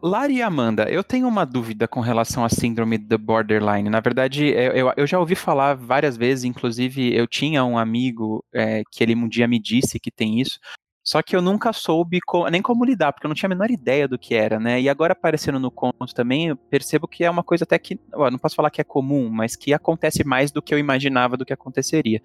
Lari 0.00 0.36
e 0.36 0.42
Amanda, 0.42 0.88
eu 0.88 1.04
tenho 1.04 1.28
uma 1.28 1.44
dúvida 1.44 1.86
com 1.86 2.00
relação 2.00 2.44
à 2.44 2.48
síndrome 2.48 2.96
do 2.96 3.18
borderline. 3.18 3.90
Na 3.90 4.00
verdade, 4.00 4.46
eu, 4.46 4.90
eu 4.96 5.06
já 5.06 5.18
ouvi 5.18 5.34
falar 5.34 5.74
várias 5.74 6.16
vezes, 6.16 6.44
inclusive 6.44 7.14
eu 7.14 7.26
tinha 7.26 7.62
um 7.64 7.76
amigo 7.76 8.42
é, 8.54 8.82
que 8.90 9.02
ele 9.02 9.14
um 9.14 9.28
dia 9.28 9.46
me 9.46 9.58
disse 9.58 9.98
que 9.98 10.10
tem 10.10 10.40
isso, 10.40 10.58
só 11.06 11.22
que 11.22 11.36
eu 11.36 11.40
nunca 11.40 11.72
soube 11.72 12.20
co 12.20 12.48
nem 12.50 12.60
como 12.60 12.84
lidar, 12.84 13.12
porque 13.12 13.26
eu 13.26 13.28
não 13.28 13.34
tinha 13.34 13.46
a 13.46 13.54
menor 13.54 13.70
ideia 13.70 14.08
do 14.08 14.18
que 14.18 14.34
era, 14.34 14.58
né? 14.58 14.80
E 14.80 14.88
agora 14.88 15.12
aparecendo 15.12 15.60
no 15.60 15.70
conto 15.70 16.12
também, 16.12 16.48
eu 16.48 16.56
percebo 16.56 17.06
que 17.06 17.22
é 17.22 17.30
uma 17.30 17.44
coisa 17.44 17.62
até 17.62 17.78
que, 17.78 18.00
ó, 18.12 18.28
não 18.28 18.38
posso 18.38 18.56
falar 18.56 18.70
que 18.70 18.80
é 18.80 18.84
comum, 18.84 19.30
mas 19.30 19.54
que 19.54 19.72
acontece 19.72 20.24
mais 20.24 20.50
do 20.50 20.60
que 20.60 20.74
eu 20.74 20.78
imaginava 20.78 21.36
do 21.36 21.44
que 21.46 21.52
aconteceria. 21.52 22.20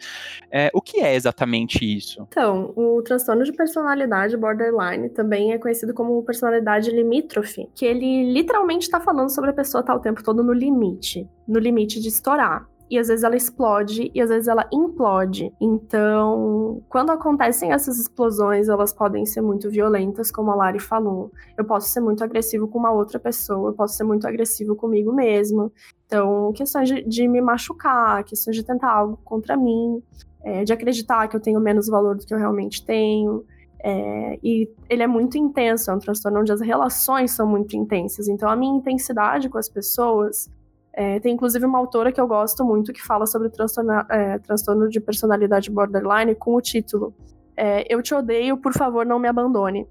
É, 0.49 0.71
o 0.73 0.81
que 0.81 0.99
é 0.99 1.13
exatamente 1.13 1.85
isso? 1.85 2.25
Então, 2.29 2.73
o 2.75 3.03
transtorno 3.03 3.43
de 3.43 3.53
personalidade 3.53 4.35
borderline 4.35 5.09
também 5.09 5.53
é 5.53 5.59
conhecido 5.59 5.93
como 5.93 6.23
personalidade 6.23 6.89
limítrofe, 6.89 7.69
que 7.75 7.85
ele 7.85 8.33
literalmente 8.33 8.85
está 8.85 8.99
falando 8.99 9.29
sobre 9.29 9.51
a 9.51 9.53
pessoa 9.53 9.81
estar 9.81 9.93
tá 9.93 9.99
o 9.99 10.01
tempo 10.01 10.23
todo 10.23 10.43
no 10.43 10.53
limite, 10.53 11.29
no 11.47 11.59
limite 11.59 11.99
de 11.99 12.07
estourar 12.07 12.70
e 12.91 12.99
às 12.99 13.07
vezes 13.07 13.23
ela 13.23 13.37
explode 13.37 14.11
e 14.13 14.21
às 14.21 14.29
vezes 14.29 14.49
ela 14.49 14.67
implode. 14.69 15.49
Então, 15.61 16.83
quando 16.89 17.09
acontecem 17.09 17.71
essas 17.71 17.97
explosões, 17.97 18.67
elas 18.67 18.91
podem 18.91 19.25
ser 19.25 19.39
muito 19.39 19.69
violentas, 19.69 20.29
como 20.29 20.51
a 20.51 20.55
Lari 20.55 20.79
falou. 20.79 21.31
Eu 21.57 21.63
posso 21.63 21.87
ser 21.87 22.01
muito 22.01 22.21
agressivo 22.21 22.67
com 22.67 22.77
uma 22.77 22.91
outra 22.91 23.17
pessoa, 23.17 23.69
eu 23.69 23.73
posso 23.73 23.95
ser 23.95 24.03
muito 24.03 24.27
agressivo 24.27 24.75
comigo 24.75 25.13
mesmo. 25.13 25.71
Então, 26.05 26.51
questões 26.51 26.89
de, 26.89 27.01
de 27.03 27.29
me 27.29 27.39
machucar, 27.39 28.25
questões 28.25 28.57
de 28.57 28.63
tentar 28.63 28.91
algo 28.91 29.17
contra 29.23 29.55
mim, 29.55 30.03
é, 30.43 30.65
de 30.65 30.73
acreditar 30.73 31.29
que 31.29 31.35
eu 31.37 31.39
tenho 31.39 31.61
menos 31.61 31.87
valor 31.87 32.17
do 32.17 32.25
que 32.25 32.33
eu 32.33 32.37
realmente 32.37 32.85
tenho. 32.85 33.45
É, 33.81 34.37
e 34.43 34.69
ele 34.89 35.01
é 35.01 35.07
muito 35.07 35.37
intenso, 35.37 35.89
é 35.89 35.93
um 35.93 35.99
transtorno 35.99 36.41
onde 36.41 36.51
as 36.51 36.59
relações 36.59 37.31
são 37.31 37.47
muito 37.47 37.73
intensas. 37.77 38.27
Então, 38.27 38.49
a 38.49 38.55
minha 38.55 38.75
intensidade 38.75 39.47
com 39.47 39.57
as 39.57 39.69
pessoas 39.69 40.49
é, 40.93 41.19
tem 41.19 41.33
inclusive 41.33 41.65
uma 41.65 41.79
autora 41.79 42.11
que 42.11 42.19
eu 42.19 42.27
gosto 42.27 42.65
muito 42.65 42.91
que 42.91 43.01
fala 43.01 43.25
sobre 43.25 43.49
transtorno, 43.49 43.91
é, 44.09 44.39
transtorno 44.39 44.89
de 44.89 44.99
personalidade 44.99 45.69
borderline 45.71 46.35
com 46.35 46.55
o 46.55 46.61
título 46.61 47.13
é, 47.55 47.85
eu 47.93 48.01
te 48.01 48.13
odeio, 48.13 48.57
por 48.57 48.73
favor, 48.73 49.05
não 49.05 49.19
me 49.19 49.27
abandone. 49.27 49.87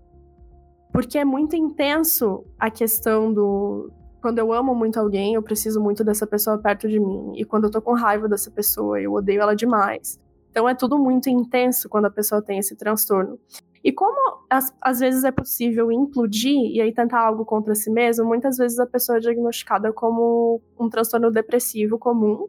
Porque 0.93 1.19
é 1.19 1.25
muito 1.25 1.55
intenso 1.55 2.45
a 2.59 2.71
questão 2.71 3.33
do. 3.33 3.93
Quando 4.21 4.39
eu 4.39 4.53
amo 4.53 4.75
muito 4.75 4.99
alguém, 4.99 5.35
eu 5.35 5.43
preciso 5.43 5.81
muito 5.81 6.03
dessa 6.03 6.27
pessoa 6.27 6.59
perto 6.59 6.89
de 6.89 6.99
mim. 6.99 7.33
E 7.37 7.45
quando 7.45 7.65
eu 7.65 7.71
tô 7.71 7.81
com 7.81 7.95
raiva 7.95 8.29
dessa 8.29 8.51
pessoa, 8.51 9.01
eu 9.01 9.13
odeio 9.13 9.41
ela 9.41 9.55
demais. 9.55 10.19
Então 10.51 10.69
é 10.69 10.75
tudo 10.75 10.99
muito 10.99 11.31
intenso 11.31 11.89
quando 11.89 12.07
a 12.07 12.11
pessoa 12.11 12.43
tem 12.43 12.59
esse 12.59 12.75
transtorno. 12.75 13.39
E 13.83 13.93
como 13.93 14.45
às, 14.49 14.75
às 14.81 15.01
vezes 15.01 15.25
é 15.25 15.31
possível 15.31 15.91
implodir 15.91 16.55
e 16.55 16.81
aí 16.81 16.93
tentar 16.93 17.21
algo 17.21 17.45
contra 17.45 17.75
si 17.75 17.91
mesmo, 17.91 18.27
muitas 18.27 18.59
vezes 18.59 18.79
a 18.79 18.87
pessoa 18.87 19.17
é 19.17 19.21
diagnosticada 19.21 19.93
como 19.93 20.61
um 20.79 20.89
transtorno 20.91 21.31
depressivo 21.31 21.99
comum, 21.99 22.47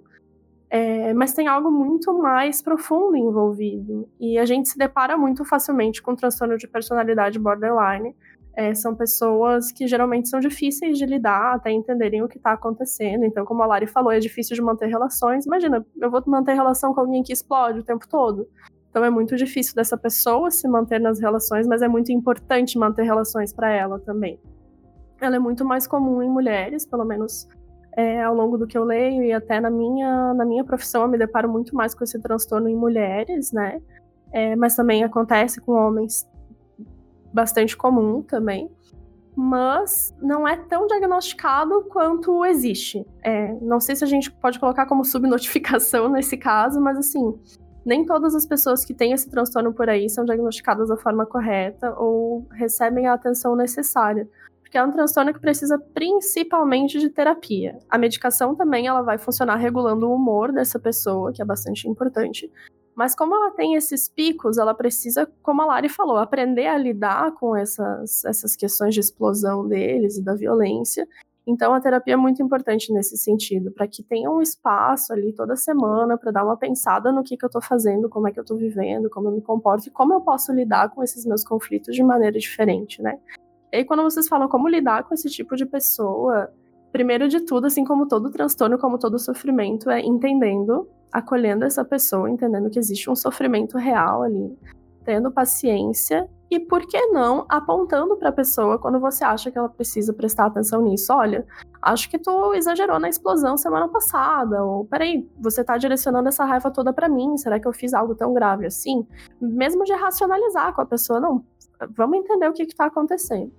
é, 0.69 1.13
mas 1.13 1.33
tem 1.33 1.47
algo 1.47 1.71
muito 1.71 2.13
mais 2.17 2.61
profundo 2.61 3.15
envolvido. 3.15 4.09
E 4.19 4.37
a 4.37 4.45
gente 4.45 4.69
se 4.69 4.77
depara 4.77 5.17
muito 5.17 5.45
facilmente 5.45 6.01
com 6.01 6.15
transtorno 6.15 6.57
de 6.57 6.67
personalidade 6.67 7.39
borderline. 7.39 8.15
É, 8.53 8.73
são 8.73 8.93
pessoas 8.93 9.71
que 9.71 9.87
geralmente 9.87 10.27
são 10.27 10.39
difíceis 10.39 10.97
de 10.97 11.05
lidar 11.05 11.55
até 11.55 11.71
entenderem 11.71 12.21
o 12.21 12.27
que 12.27 12.37
está 12.37 12.51
acontecendo. 12.53 13.23
Então, 13.23 13.45
como 13.45 13.63
a 13.63 13.65
Lari 13.65 13.87
falou, 13.87 14.11
é 14.11 14.19
difícil 14.19 14.55
de 14.55 14.61
manter 14.61 14.87
relações. 14.87 15.45
Imagina, 15.45 15.85
eu 15.99 16.11
vou 16.11 16.21
manter 16.27 16.53
relação 16.53 16.93
com 16.93 17.01
alguém 17.01 17.23
que 17.23 17.31
explode 17.31 17.79
o 17.79 17.83
tempo 17.83 18.07
todo. 18.07 18.47
Então 18.91 19.05
é 19.05 19.09
muito 19.09 19.37
difícil 19.37 19.73
dessa 19.73 19.97
pessoa 19.97 20.51
se 20.51 20.67
manter 20.67 20.99
nas 20.99 21.19
relações, 21.19 21.65
mas 21.65 21.81
é 21.81 21.87
muito 21.87 22.11
importante 22.11 22.77
manter 22.77 23.03
relações 23.03 23.53
para 23.53 23.71
ela 23.71 23.97
também. 23.99 24.37
Ela 25.19 25.37
é 25.37 25.39
muito 25.39 25.63
mais 25.63 25.87
comum 25.87 26.21
em 26.21 26.29
mulheres, 26.29 26.85
pelo 26.85 27.05
menos 27.05 27.47
é, 27.95 28.21
ao 28.21 28.35
longo 28.35 28.57
do 28.57 28.67
que 28.67 28.77
eu 28.77 28.83
leio 28.83 29.23
e 29.23 29.31
até 29.31 29.61
na 29.61 29.69
minha, 29.69 30.33
na 30.33 30.45
minha 30.45 30.63
profissão 30.65 31.03
eu 31.03 31.07
me 31.07 31.17
deparo 31.17 31.49
muito 31.49 31.73
mais 31.73 31.95
com 31.95 32.03
esse 32.03 32.19
transtorno 32.19 32.67
em 32.67 32.75
mulheres, 32.75 33.53
né? 33.53 33.81
É, 34.33 34.57
mas 34.57 34.75
também 34.75 35.05
acontece 35.05 35.61
com 35.61 35.71
homens 35.71 36.27
bastante 37.33 37.77
comum 37.77 38.21
também. 38.21 38.69
Mas 39.33 40.13
não 40.21 40.45
é 40.45 40.57
tão 40.57 40.85
diagnosticado 40.87 41.85
quanto 41.89 42.45
existe. 42.45 43.05
É, 43.23 43.53
não 43.61 43.79
sei 43.79 43.95
se 43.95 44.03
a 44.03 44.07
gente 44.07 44.29
pode 44.29 44.59
colocar 44.59 44.85
como 44.85 45.03
subnotificação 45.05 46.09
nesse 46.09 46.35
caso, 46.35 46.81
mas 46.81 46.97
assim, 46.97 47.39
nem 47.85 48.05
todas 48.05 48.35
as 48.35 48.45
pessoas 48.45 48.85
que 48.85 48.93
têm 48.93 49.11
esse 49.11 49.29
transtorno 49.29 49.73
por 49.73 49.89
aí 49.89 50.09
são 50.09 50.23
diagnosticadas 50.23 50.89
da 50.89 50.97
forma 50.97 51.25
correta 51.25 51.93
ou 51.97 52.47
recebem 52.51 53.07
a 53.07 53.13
atenção 53.13 53.55
necessária, 53.55 54.29
porque 54.61 54.77
é 54.77 54.83
um 54.83 54.91
transtorno 54.91 55.33
que 55.33 55.39
precisa 55.39 55.79
principalmente 55.93 56.99
de 56.99 57.09
terapia. 57.09 57.77
A 57.89 57.97
medicação 57.97 58.55
também 58.55 58.87
ela 58.87 59.01
vai 59.01 59.17
funcionar 59.17 59.55
regulando 59.55 60.07
o 60.07 60.15
humor 60.15 60.51
dessa 60.51 60.79
pessoa, 60.79 61.33
que 61.33 61.41
é 61.41 61.45
bastante 61.45 61.87
importante. 61.87 62.49
Mas 62.95 63.15
como 63.15 63.35
ela 63.35 63.51
tem 63.51 63.75
esses 63.75 64.07
picos, 64.07 64.57
ela 64.57 64.73
precisa, 64.73 65.29
como 65.41 65.61
a 65.61 65.65
Lari 65.65 65.89
falou, 65.89 66.17
aprender 66.17 66.67
a 66.67 66.77
lidar 66.77 67.33
com 67.33 67.55
essas, 67.55 68.23
essas 68.25 68.55
questões 68.55 68.93
de 68.93 68.99
explosão 68.99 69.67
deles 69.67 70.17
e 70.17 70.23
da 70.23 70.35
violência 70.35 71.07
então, 71.45 71.73
a 71.73 71.81
terapia 71.81 72.13
é 72.13 72.17
muito 72.17 72.41
importante 72.41 72.93
nesse 72.93 73.17
sentido, 73.17 73.71
para 73.71 73.87
que 73.87 74.03
tenha 74.03 74.29
um 74.29 74.41
espaço 74.41 75.11
ali 75.11 75.33
toda 75.33 75.55
semana 75.55 76.17
para 76.17 76.31
dar 76.31 76.45
uma 76.45 76.55
pensada 76.55 77.11
no 77.11 77.23
que, 77.23 77.35
que 77.35 77.43
eu 77.43 77.47
estou 77.47 77.61
fazendo, 77.61 78.07
como 78.07 78.27
é 78.27 78.31
que 78.31 78.39
eu 78.39 78.43
estou 78.43 78.57
vivendo, 78.57 79.09
como 79.09 79.27
eu 79.27 79.31
me 79.31 79.41
comporto 79.41 79.87
e 79.87 79.91
como 79.91 80.13
eu 80.13 80.21
posso 80.21 80.53
lidar 80.53 80.89
com 80.89 81.01
esses 81.01 81.25
meus 81.25 81.43
conflitos 81.43 81.95
de 81.95 82.03
maneira 82.03 82.37
diferente, 82.37 83.01
né? 83.01 83.17
E 83.73 83.77
aí, 83.77 83.85
quando 83.85 84.03
vocês 84.03 84.27
falam 84.27 84.47
como 84.47 84.67
lidar 84.67 85.03
com 85.03 85.13
esse 85.13 85.29
tipo 85.29 85.55
de 85.55 85.65
pessoa, 85.65 86.51
primeiro 86.91 87.27
de 87.27 87.39
tudo, 87.41 87.65
assim 87.65 87.83
como 87.83 88.07
todo 88.07 88.29
transtorno, 88.29 88.77
como 88.77 88.99
todo 88.99 89.17
sofrimento, 89.17 89.89
é 89.89 89.99
entendendo, 89.99 90.87
acolhendo 91.11 91.65
essa 91.65 91.83
pessoa, 91.83 92.29
entendendo 92.29 92.69
que 92.69 92.77
existe 92.77 93.09
um 93.09 93.15
sofrimento 93.15 93.77
real 93.77 94.21
ali, 94.21 94.55
tendo 95.03 95.31
paciência 95.31 96.29
e 96.51 96.59
por 96.59 96.85
que 96.85 97.07
não 97.07 97.45
apontando 97.47 98.17
para 98.17 98.27
a 98.27 98.33
pessoa 98.33 98.77
quando 98.77 98.99
você 98.99 99.23
acha 99.23 99.49
que 99.49 99.57
ela 99.57 99.69
precisa 99.69 100.11
prestar 100.11 100.47
atenção 100.47 100.81
nisso? 100.81 101.13
Olha, 101.13 101.47
acho 101.81 102.09
que 102.09 102.19
tu 102.19 102.53
exagerou 102.53 102.99
na 102.99 103.07
explosão 103.07 103.55
semana 103.55 103.87
passada, 103.87 104.61
ou 104.61 104.83
peraí, 104.83 105.25
você 105.39 105.63
tá 105.63 105.77
direcionando 105.77 106.27
essa 106.27 106.43
raiva 106.43 106.69
toda 106.69 106.91
para 106.91 107.07
mim, 107.07 107.37
será 107.37 107.57
que 107.57 107.65
eu 107.65 107.71
fiz 107.71 107.93
algo 107.93 108.13
tão 108.15 108.33
grave 108.33 108.65
assim? 108.65 109.07
Mesmo 109.39 109.85
de 109.85 109.93
racionalizar 109.93 110.75
com 110.75 110.81
a 110.81 110.85
pessoa, 110.85 111.21
não, 111.21 111.41
vamos 111.95 112.19
entender 112.19 112.49
o 112.49 112.53
que 112.53 112.63
está 112.63 112.87
acontecendo. 112.87 113.53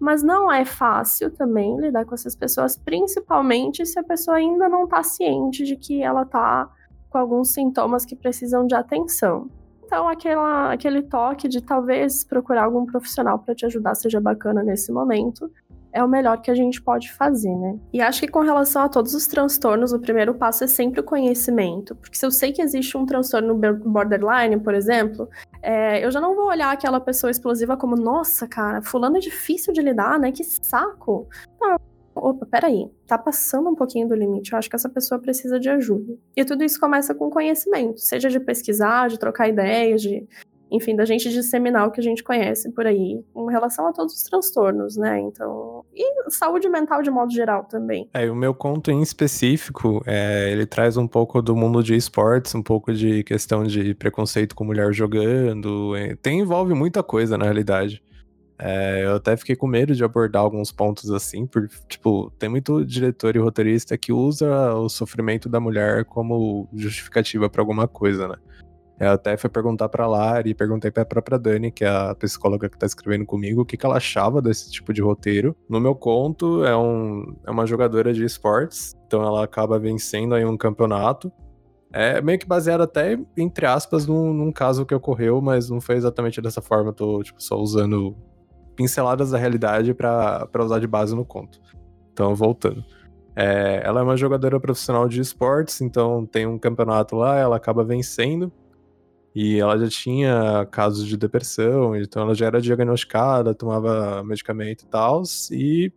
Mas 0.00 0.24
não 0.24 0.50
é 0.50 0.64
fácil 0.64 1.30
também 1.30 1.78
lidar 1.78 2.04
com 2.04 2.14
essas 2.16 2.34
pessoas, 2.34 2.76
principalmente 2.76 3.86
se 3.86 4.00
a 4.00 4.02
pessoa 4.02 4.38
ainda 4.38 4.68
não 4.68 4.82
está 4.82 5.00
ciente 5.04 5.62
de 5.62 5.76
que 5.76 6.02
ela 6.02 6.22
está 6.22 6.68
com 7.08 7.18
alguns 7.18 7.50
sintomas 7.50 8.04
que 8.04 8.16
precisam 8.16 8.66
de 8.66 8.74
atenção. 8.74 9.48
Então, 9.92 10.08
aquela, 10.08 10.72
aquele 10.72 11.02
toque 11.02 11.46
de 11.46 11.60
talvez 11.60 12.24
procurar 12.24 12.64
algum 12.64 12.86
profissional 12.86 13.38
para 13.38 13.54
te 13.54 13.66
ajudar 13.66 13.94
seja 13.94 14.18
bacana 14.18 14.62
nesse 14.62 14.90
momento. 14.90 15.52
É 15.92 16.02
o 16.02 16.08
melhor 16.08 16.40
que 16.40 16.50
a 16.50 16.54
gente 16.54 16.80
pode 16.80 17.12
fazer, 17.12 17.54
né? 17.54 17.78
E 17.92 18.00
acho 18.00 18.22
que 18.22 18.28
com 18.28 18.40
relação 18.40 18.80
a 18.80 18.88
todos 18.88 19.12
os 19.12 19.26
transtornos, 19.26 19.92
o 19.92 20.00
primeiro 20.00 20.32
passo 20.32 20.64
é 20.64 20.66
sempre 20.66 21.00
o 21.00 21.04
conhecimento. 21.04 21.94
Porque 21.94 22.16
se 22.16 22.24
eu 22.24 22.30
sei 22.30 22.54
que 22.54 22.62
existe 22.62 22.96
um 22.96 23.04
transtorno 23.04 23.54
borderline, 23.54 24.58
por 24.58 24.72
exemplo, 24.72 25.28
é, 25.60 26.02
eu 26.02 26.10
já 26.10 26.22
não 26.22 26.34
vou 26.34 26.46
olhar 26.46 26.72
aquela 26.72 26.98
pessoa 26.98 27.30
explosiva 27.30 27.76
como, 27.76 27.94
nossa, 27.94 28.48
cara, 28.48 28.80
fulano 28.80 29.18
é 29.18 29.20
difícil 29.20 29.74
de 29.74 29.82
lidar, 29.82 30.18
né? 30.18 30.32
Que 30.32 30.42
saco. 30.42 31.28
Não, 31.60 31.76
opa, 32.22 32.46
peraí, 32.46 32.88
tá 33.06 33.18
passando 33.18 33.68
um 33.68 33.74
pouquinho 33.74 34.08
do 34.08 34.14
limite, 34.14 34.52
eu 34.52 34.58
acho 34.58 34.70
que 34.70 34.76
essa 34.76 34.88
pessoa 34.88 35.20
precisa 35.20 35.58
de 35.58 35.68
ajuda. 35.68 36.14
E 36.36 36.44
tudo 36.44 36.62
isso 36.62 36.78
começa 36.78 37.14
com 37.14 37.28
conhecimento, 37.28 38.00
seja 38.00 38.30
de 38.30 38.38
pesquisar, 38.38 39.08
de 39.08 39.18
trocar 39.18 39.48
ideias, 39.48 40.00
de, 40.00 40.24
enfim, 40.70 40.94
da 40.94 41.04
gente 41.04 41.28
disseminar 41.30 41.86
o 41.86 41.90
que 41.90 42.00
a 42.00 42.02
gente 42.02 42.22
conhece 42.22 42.70
por 42.70 42.86
aí, 42.86 43.20
com 43.34 43.46
relação 43.46 43.88
a 43.88 43.92
todos 43.92 44.14
os 44.14 44.22
transtornos, 44.22 44.96
né? 44.96 45.20
Então, 45.20 45.84
e 45.92 46.30
saúde 46.30 46.68
mental 46.68 47.02
de 47.02 47.10
modo 47.10 47.32
geral 47.32 47.64
também. 47.64 48.08
É, 48.14 48.30
o 48.30 48.36
meu 48.36 48.54
conto 48.54 48.90
em 48.90 49.02
específico, 49.02 50.00
é, 50.06 50.50
ele 50.50 50.64
traz 50.64 50.96
um 50.96 51.08
pouco 51.08 51.42
do 51.42 51.56
mundo 51.56 51.82
de 51.82 51.96
esportes, 51.96 52.54
um 52.54 52.62
pouco 52.62 52.92
de 52.92 53.24
questão 53.24 53.64
de 53.64 53.94
preconceito 53.94 54.54
com 54.54 54.64
mulher 54.64 54.92
jogando, 54.92 55.96
é, 55.96 56.14
tem 56.22 56.38
envolve 56.38 56.72
muita 56.72 57.02
coisa 57.02 57.36
na 57.36 57.44
realidade. 57.44 58.00
É, 58.64 59.04
eu 59.04 59.16
até 59.16 59.36
fiquei 59.36 59.56
com 59.56 59.66
medo 59.66 59.92
de 59.92 60.04
abordar 60.04 60.40
alguns 60.40 60.70
pontos 60.70 61.10
assim, 61.10 61.48
por, 61.48 61.68
tipo, 61.88 62.30
tem 62.38 62.48
muito 62.48 62.84
diretor 62.84 63.34
e 63.34 63.40
roteirista 63.40 63.98
que 63.98 64.12
usa 64.12 64.72
o 64.74 64.88
sofrimento 64.88 65.48
da 65.48 65.58
mulher 65.58 66.04
como 66.04 66.68
justificativa 66.72 67.50
para 67.50 67.60
alguma 67.60 67.88
coisa, 67.88 68.28
né? 68.28 68.36
Eu 69.00 69.10
até 69.10 69.36
fui 69.36 69.50
perguntar 69.50 69.88
pra 69.88 70.06
Lari 70.06 70.50
e 70.50 70.54
perguntei 70.54 70.92
pra 70.92 71.04
própria 71.04 71.40
Dani, 71.40 71.72
que 71.72 71.84
é 71.84 71.88
a 71.88 72.14
psicóloga 72.14 72.68
que 72.68 72.78
tá 72.78 72.86
escrevendo 72.86 73.26
comigo, 73.26 73.62
o 73.62 73.64
que, 73.64 73.76
que 73.76 73.84
ela 73.84 73.96
achava 73.96 74.40
desse 74.40 74.70
tipo 74.70 74.92
de 74.92 75.02
roteiro. 75.02 75.56
No 75.68 75.80
meu 75.80 75.96
conto, 75.96 76.64
é, 76.64 76.76
um, 76.76 77.34
é 77.44 77.50
uma 77.50 77.66
jogadora 77.66 78.14
de 78.14 78.24
esportes, 78.24 78.92
então 79.08 79.24
ela 79.24 79.42
acaba 79.42 79.76
vencendo 79.76 80.36
aí 80.36 80.44
um 80.44 80.56
campeonato. 80.56 81.32
É 81.92 82.22
meio 82.22 82.38
que 82.38 82.46
baseado 82.46 82.82
até, 82.82 83.18
entre 83.36 83.66
aspas, 83.66 84.06
num, 84.06 84.32
num 84.32 84.52
caso 84.52 84.86
que 84.86 84.94
ocorreu, 84.94 85.42
mas 85.42 85.68
não 85.68 85.80
foi 85.80 85.96
exatamente 85.96 86.40
dessa 86.40 86.62
forma. 86.62 86.90
Eu 86.90 86.94
tô, 86.94 87.22
tipo, 87.24 87.42
só 87.42 87.56
usando 87.56 88.16
pinceladas 88.76 89.30
da 89.30 89.38
realidade 89.38 89.94
para 89.94 90.48
usar 90.60 90.78
de 90.78 90.86
base 90.86 91.14
no 91.14 91.24
conto. 91.24 91.60
Então, 92.12 92.34
voltando. 92.34 92.84
É, 93.34 93.82
ela 93.84 94.00
é 94.00 94.02
uma 94.02 94.16
jogadora 94.16 94.60
profissional 94.60 95.08
de 95.08 95.20
esportes, 95.20 95.80
então 95.80 96.26
tem 96.26 96.46
um 96.46 96.58
campeonato 96.58 97.16
lá, 97.16 97.38
ela 97.38 97.56
acaba 97.56 97.84
vencendo. 97.84 98.52
E 99.34 99.58
ela 99.58 99.78
já 99.78 99.88
tinha 99.88 100.66
casos 100.70 101.06
de 101.06 101.16
depressão, 101.16 101.96
então 101.96 102.22
ela 102.22 102.34
já 102.34 102.46
era 102.46 102.60
diagnosticada, 102.60 103.54
tomava 103.54 104.22
medicamento 104.22 104.82
e 104.82 104.86
tal, 104.86 105.22
e 105.50 105.90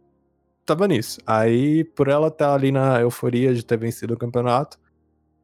tava 0.66 0.88
nisso. 0.88 1.20
Aí, 1.28 1.84
por 1.84 2.08
ela 2.08 2.28
estar 2.30 2.54
ali 2.54 2.72
na 2.72 3.02
euforia 3.02 3.54
de 3.54 3.66
ter 3.66 3.78
vencido 3.78 4.14
o 4.14 4.18
campeonato, 4.18 4.78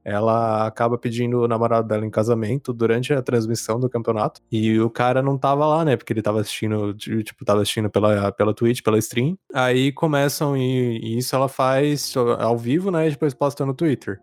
ela 0.04 0.66
acaba 0.66 0.98
pedindo 0.98 1.42
o 1.42 1.48
namorado 1.48 1.88
dela 1.88 2.06
em 2.06 2.10
casamento 2.10 2.74
durante 2.74 3.14
a 3.14 3.22
transmissão 3.22 3.80
do 3.80 3.90
campeonato. 3.90 4.42
E 4.52 4.80
o 4.80 4.90
cara 4.90 5.22
não 5.22 5.38
tava 5.38 5.66
lá, 5.66 5.86
né? 5.86 5.96
Porque 5.96 6.12
ele 6.12 6.22
tava 6.22 6.42
assistindo, 6.42 6.94
tipo, 6.94 7.46
tava 7.46 7.62
assistindo 7.62 7.90
pela, 7.90 8.32
pela 8.32 8.54
Twitch, 8.54 8.82
pela 8.82 8.98
stream. 8.98 9.38
Aí 9.54 9.92
começam, 9.92 10.58
e, 10.58 11.00
e 11.00 11.18
isso 11.18 11.36
ela 11.36 11.48
faz 11.48 12.14
ao 12.40 12.58
vivo, 12.58 12.90
né? 12.92 13.08
E 13.08 13.12
depois 13.12 13.34
posta 13.34 13.66
no 13.66 13.74
Twitter. 13.74 14.20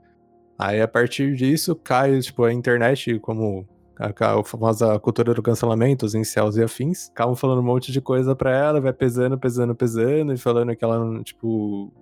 Aí 0.59 0.81
a 0.81 0.89
partir 0.89 1.37
disso 1.37 1.77
cai, 1.77 2.19
tipo, 2.19 2.43
a 2.43 2.53
internet, 2.53 3.19
como 3.21 3.67
a, 3.99 4.45
famosa 4.45 4.99
cultura 4.99 5.35
do 5.35 5.43
cancelamento, 5.43 6.07
os 6.07 6.15
incels 6.15 6.57
e 6.57 6.63
afins, 6.63 7.11
acabam 7.11 7.37
falando 7.37 7.61
um 7.61 7.65
monte 7.65 7.93
de 7.93 8.01
coisa 8.01 8.35
pra 8.35 8.51
ela, 8.51 8.81
vai 8.81 8.93
pesando, 8.93 9.39
pesando, 9.39 9.75
pesando, 9.75 10.33
e 10.33 10.37
falando 10.37 10.75
que 10.75 10.85
ela, 10.85 11.23
tipo, 11.23 11.93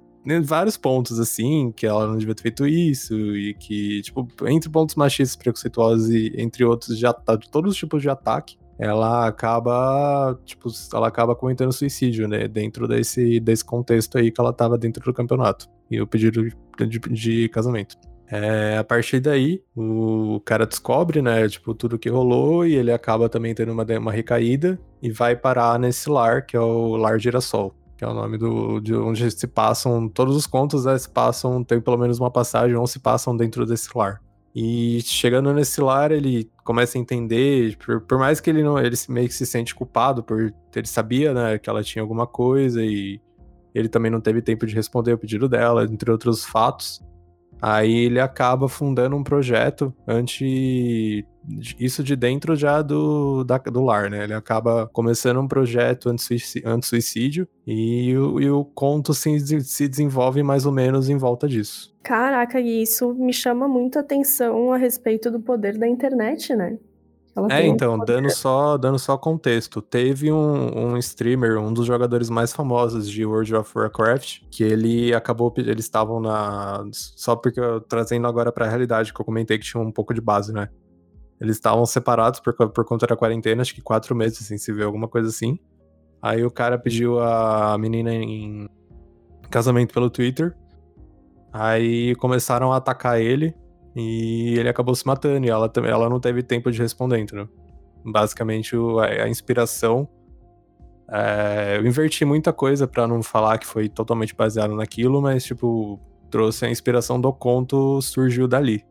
vários 0.42 0.76
pontos, 0.76 1.20
assim, 1.20 1.72
que 1.72 1.86
ela 1.86 2.06
não 2.06 2.16
devia 2.16 2.34
ter 2.34 2.42
feito 2.42 2.66
isso, 2.66 3.14
e 3.36 3.54
que, 3.54 4.02
tipo, 4.02 4.26
entre 4.46 4.68
pontos 4.68 4.94
machistas, 4.94 5.36
preconceituosos 5.36 6.10
e 6.10 6.32
entre 6.36 6.64
outros, 6.64 6.98
de, 6.98 7.04
de 7.04 7.50
todos 7.50 7.72
os 7.72 7.76
tipos 7.76 8.02
de 8.02 8.08
ataque, 8.08 8.56
ela 8.78 9.26
acaba, 9.26 10.38
tipo, 10.44 10.68
ela 10.92 11.08
acaba 11.08 11.34
cometendo 11.34 11.72
suicídio, 11.72 12.28
né, 12.28 12.46
dentro 12.46 12.86
desse, 12.86 13.40
desse 13.40 13.64
contexto 13.64 14.18
aí 14.18 14.30
que 14.30 14.40
ela 14.40 14.52
tava 14.52 14.76
dentro 14.76 15.02
do 15.02 15.14
campeonato, 15.14 15.68
e 15.90 16.00
o 16.00 16.06
pedido 16.06 16.42
de, 16.44 16.86
de, 16.86 16.98
de 16.98 17.48
casamento. 17.48 17.96
É, 18.28 18.76
a 18.76 18.82
partir 18.82 19.20
daí, 19.20 19.62
o 19.76 20.40
cara 20.44 20.66
descobre, 20.66 21.22
né, 21.22 21.48
tipo, 21.48 21.72
tudo 21.72 21.98
que 21.98 22.08
rolou 22.08 22.66
e 22.66 22.74
ele 22.74 22.90
acaba 22.90 23.28
também 23.28 23.54
tendo 23.54 23.72
uma, 23.72 23.84
uma 23.98 24.12
recaída 24.12 24.78
e 25.00 25.10
vai 25.10 25.36
parar 25.36 25.78
nesse 25.78 26.10
lar, 26.10 26.44
que 26.44 26.56
é 26.56 26.60
o 26.60 26.96
Lar 26.96 27.18
Girassol, 27.20 27.72
que 27.96 28.04
é 28.04 28.08
o 28.08 28.14
nome 28.14 28.36
do, 28.36 28.80
de 28.80 28.94
onde 28.94 29.30
se 29.30 29.46
passam, 29.46 30.08
todos 30.08 30.36
os 30.36 30.46
contos, 30.46 30.84
né, 30.84 30.96
se 30.98 31.08
passam, 31.08 31.64
tem 31.64 31.80
pelo 31.80 31.96
menos 31.96 32.18
uma 32.18 32.30
passagem 32.30 32.76
ou 32.76 32.86
se 32.86 32.98
passam 32.98 33.36
dentro 33.36 33.64
desse 33.64 33.88
lar. 33.96 34.20
E 34.54 35.00
chegando 35.02 35.52
nesse 35.52 35.80
lar, 35.80 36.10
ele 36.10 36.50
começa 36.64 36.96
a 36.96 37.00
entender, 37.00 37.76
por, 37.76 38.00
por 38.00 38.18
mais 38.18 38.40
que 38.40 38.48
ele 38.48 38.62
não, 38.62 38.78
ele 38.78 38.96
meio 39.08 39.28
que 39.28 39.34
se 39.34 39.44
sente 39.46 39.74
culpado 39.74 40.22
por 40.22 40.52
ele 40.74 40.86
sabia, 40.86 41.32
né, 41.32 41.58
que 41.58 41.68
ela 41.68 41.82
tinha 41.82 42.02
alguma 42.02 42.26
coisa 42.26 42.82
e 42.84 43.20
ele 43.74 43.88
também 43.88 44.10
não 44.10 44.20
teve 44.20 44.40
tempo 44.40 44.66
de 44.66 44.74
responder 44.74 45.12
o 45.12 45.18
pedido 45.18 45.48
dela, 45.48 45.84
entre 45.84 46.10
outros 46.10 46.44
fatos. 46.44 47.02
Aí 47.60 48.06
ele 48.06 48.20
acaba 48.20 48.68
fundando 48.68 49.16
um 49.16 49.22
projeto 49.22 49.94
anti. 50.06 51.26
Isso 51.78 52.02
de 52.02 52.16
dentro 52.16 52.56
já 52.56 52.82
do, 52.82 53.44
da, 53.44 53.58
do 53.58 53.82
lar, 53.82 54.10
né? 54.10 54.24
Ele 54.24 54.34
acaba 54.34 54.88
começando 54.92 55.40
um 55.40 55.46
projeto 55.46 56.08
anti-suicídio 56.08 57.46
e, 57.66 58.16
o, 58.16 58.40
e 58.40 58.50
o 58.50 58.64
conto 58.64 59.14
se, 59.14 59.60
se 59.60 59.88
desenvolve 59.88 60.42
mais 60.42 60.66
ou 60.66 60.72
menos 60.72 61.08
em 61.08 61.16
volta 61.16 61.48
disso. 61.48 61.94
Caraca, 62.02 62.60
e 62.60 62.82
isso 62.82 63.14
me 63.14 63.32
chama 63.32 63.68
muito 63.68 63.98
atenção 63.98 64.72
a 64.72 64.76
respeito 64.76 65.30
do 65.30 65.40
poder 65.40 65.78
da 65.78 65.88
internet, 65.88 66.54
né? 66.54 66.78
Ela 67.36 67.52
é, 67.52 67.66
então, 67.66 67.98
dando 67.98 68.30
só, 68.30 68.78
dando 68.78 68.98
só 68.98 69.18
contexto, 69.18 69.82
teve 69.82 70.32
um, 70.32 70.92
um 70.92 70.96
streamer, 70.96 71.58
um 71.58 71.70
dos 71.70 71.84
jogadores 71.84 72.30
mais 72.30 72.50
famosos 72.50 73.10
de 73.10 73.26
World 73.26 73.54
of 73.54 73.70
Warcraft, 73.76 74.40
que 74.50 74.64
ele 74.64 75.12
acabou, 75.12 75.52
eles 75.58 75.84
estavam 75.84 76.18
na, 76.18 76.82
só 76.92 77.36
porque 77.36 77.60
eu 77.60 77.78
trazendo 77.82 78.26
agora 78.26 78.50
para 78.50 78.64
a 78.64 78.68
realidade 78.68 79.12
que 79.12 79.20
eu 79.20 79.24
comentei 79.24 79.58
que 79.58 79.66
tinha 79.66 79.82
um 79.82 79.92
pouco 79.92 80.14
de 80.14 80.20
base, 80.22 80.50
né? 80.50 80.70
Eles 81.40 81.56
estavam 81.56 81.84
separados 81.84 82.40
por, 82.40 82.54
por 82.54 82.84
conta 82.84 83.06
da 83.06 83.16
quarentena, 83.16 83.62
acho 83.62 83.74
que 83.74 83.82
quatro 83.82 84.14
meses 84.14 84.38
sem 84.38 84.56
se 84.56 84.72
ver, 84.72 84.84
alguma 84.84 85.06
coisa 85.06 85.28
assim. 85.28 85.58
Aí 86.20 86.44
o 86.44 86.50
cara 86.50 86.78
pediu 86.78 87.20
a 87.20 87.76
menina 87.78 88.12
em 88.12 88.68
casamento 89.50 89.92
pelo 89.92 90.10
Twitter. 90.10 90.56
Aí 91.52 92.14
começaram 92.16 92.72
a 92.72 92.76
atacar 92.76 93.20
ele. 93.20 93.54
E 93.94 94.58
ele 94.58 94.68
acabou 94.68 94.94
se 94.94 95.06
matando 95.06 95.46
e 95.46 95.48
ela, 95.48 95.72
ela 95.88 96.10
não 96.10 96.20
teve 96.20 96.42
tempo 96.42 96.70
de 96.70 96.78
responder, 96.78 97.18
entendeu? 97.18 97.48
Basicamente, 98.04 98.76
a, 99.00 99.26
inspiração. 99.26 100.06
É, 101.10 101.78
eu 101.78 101.86
inverti 101.86 102.24
muita 102.24 102.52
coisa 102.52 102.86
para 102.86 103.06
não 103.06 103.22
falar 103.22 103.56
que 103.56 103.66
foi 103.66 103.88
totalmente 103.88 104.34
baseado 104.34 104.74
naquilo, 104.74 105.22
mas, 105.22 105.44
tipo, 105.44 105.98
trouxe 106.30 106.66
a 106.66 106.70
inspiração 106.70 107.18
do 107.18 107.32
conto, 107.32 108.02
surgiu 108.02 108.46
dali. 108.46 108.84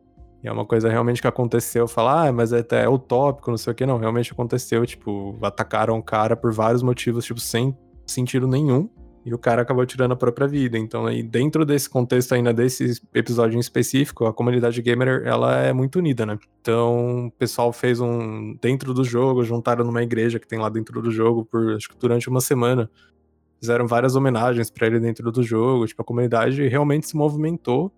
É 0.46 0.52
uma 0.52 0.64
coisa 0.64 0.88
realmente 0.88 1.20
que 1.20 1.28
aconteceu, 1.28 1.88
falar, 1.88 2.28
ah, 2.28 2.32
mas 2.32 2.52
é 2.52 2.60
até 2.60 2.88
utópico, 2.88 3.50
não 3.50 3.58
sei 3.58 3.72
o 3.72 3.76
que, 3.76 3.84
não. 3.84 3.98
Realmente 3.98 4.32
aconteceu, 4.32 4.84
tipo, 4.86 5.36
atacaram 5.42 5.98
o 5.98 6.02
cara 6.02 6.36
por 6.36 6.52
vários 6.52 6.82
motivos, 6.82 7.24
tipo, 7.24 7.40
sem 7.40 7.76
sentido 8.06 8.46
nenhum 8.46 8.88
e 9.26 9.34
o 9.34 9.38
cara 9.38 9.62
acabou 9.62 9.84
tirando 9.84 10.12
a 10.12 10.16
própria 10.16 10.46
vida. 10.46 10.78
Então, 10.78 11.04
aí, 11.04 11.20
dentro 11.20 11.66
desse 11.66 11.90
contexto 11.90 12.32
ainda 12.32 12.54
desse 12.54 13.02
episódio 13.12 13.56
em 13.56 13.60
específico, 13.60 14.24
a 14.24 14.32
comunidade 14.32 14.80
gamer, 14.80 15.22
ela 15.26 15.56
é 15.56 15.72
muito 15.72 15.98
unida, 15.98 16.24
né? 16.24 16.38
Então, 16.60 17.26
o 17.26 17.30
pessoal 17.32 17.72
fez 17.72 17.98
um 17.98 18.56
dentro 18.62 18.94
do 18.94 19.02
jogo, 19.02 19.42
juntaram 19.42 19.84
numa 19.84 20.00
igreja 20.00 20.38
que 20.38 20.46
tem 20.46 20.60
lá 20.60 20.68
dentro 20.68 21.02
do 21.02 21.10
jogo 21.10 21.44
por 21.44 21.74
acho 21.74 21.88
que 21.88 21.96
durante 21.98 22.28
uma 22.28 22.40
semana. 22.40 22.88
Fizeram 23.58 23.84
várias 23.88 24.14
homenagens 24.14 24.70
para 24.70 24.86
ele 24.86 25.00
dentro 25.00 25.32
do 25.32 25.42
jogo, 25.42 25.86
tipo, 25.86 26.00
a 26.00 26.04
comunidade 26.04 26.68
realmente 26.68 27.08
se 27.08 27.16
movimentou 27.16 27.92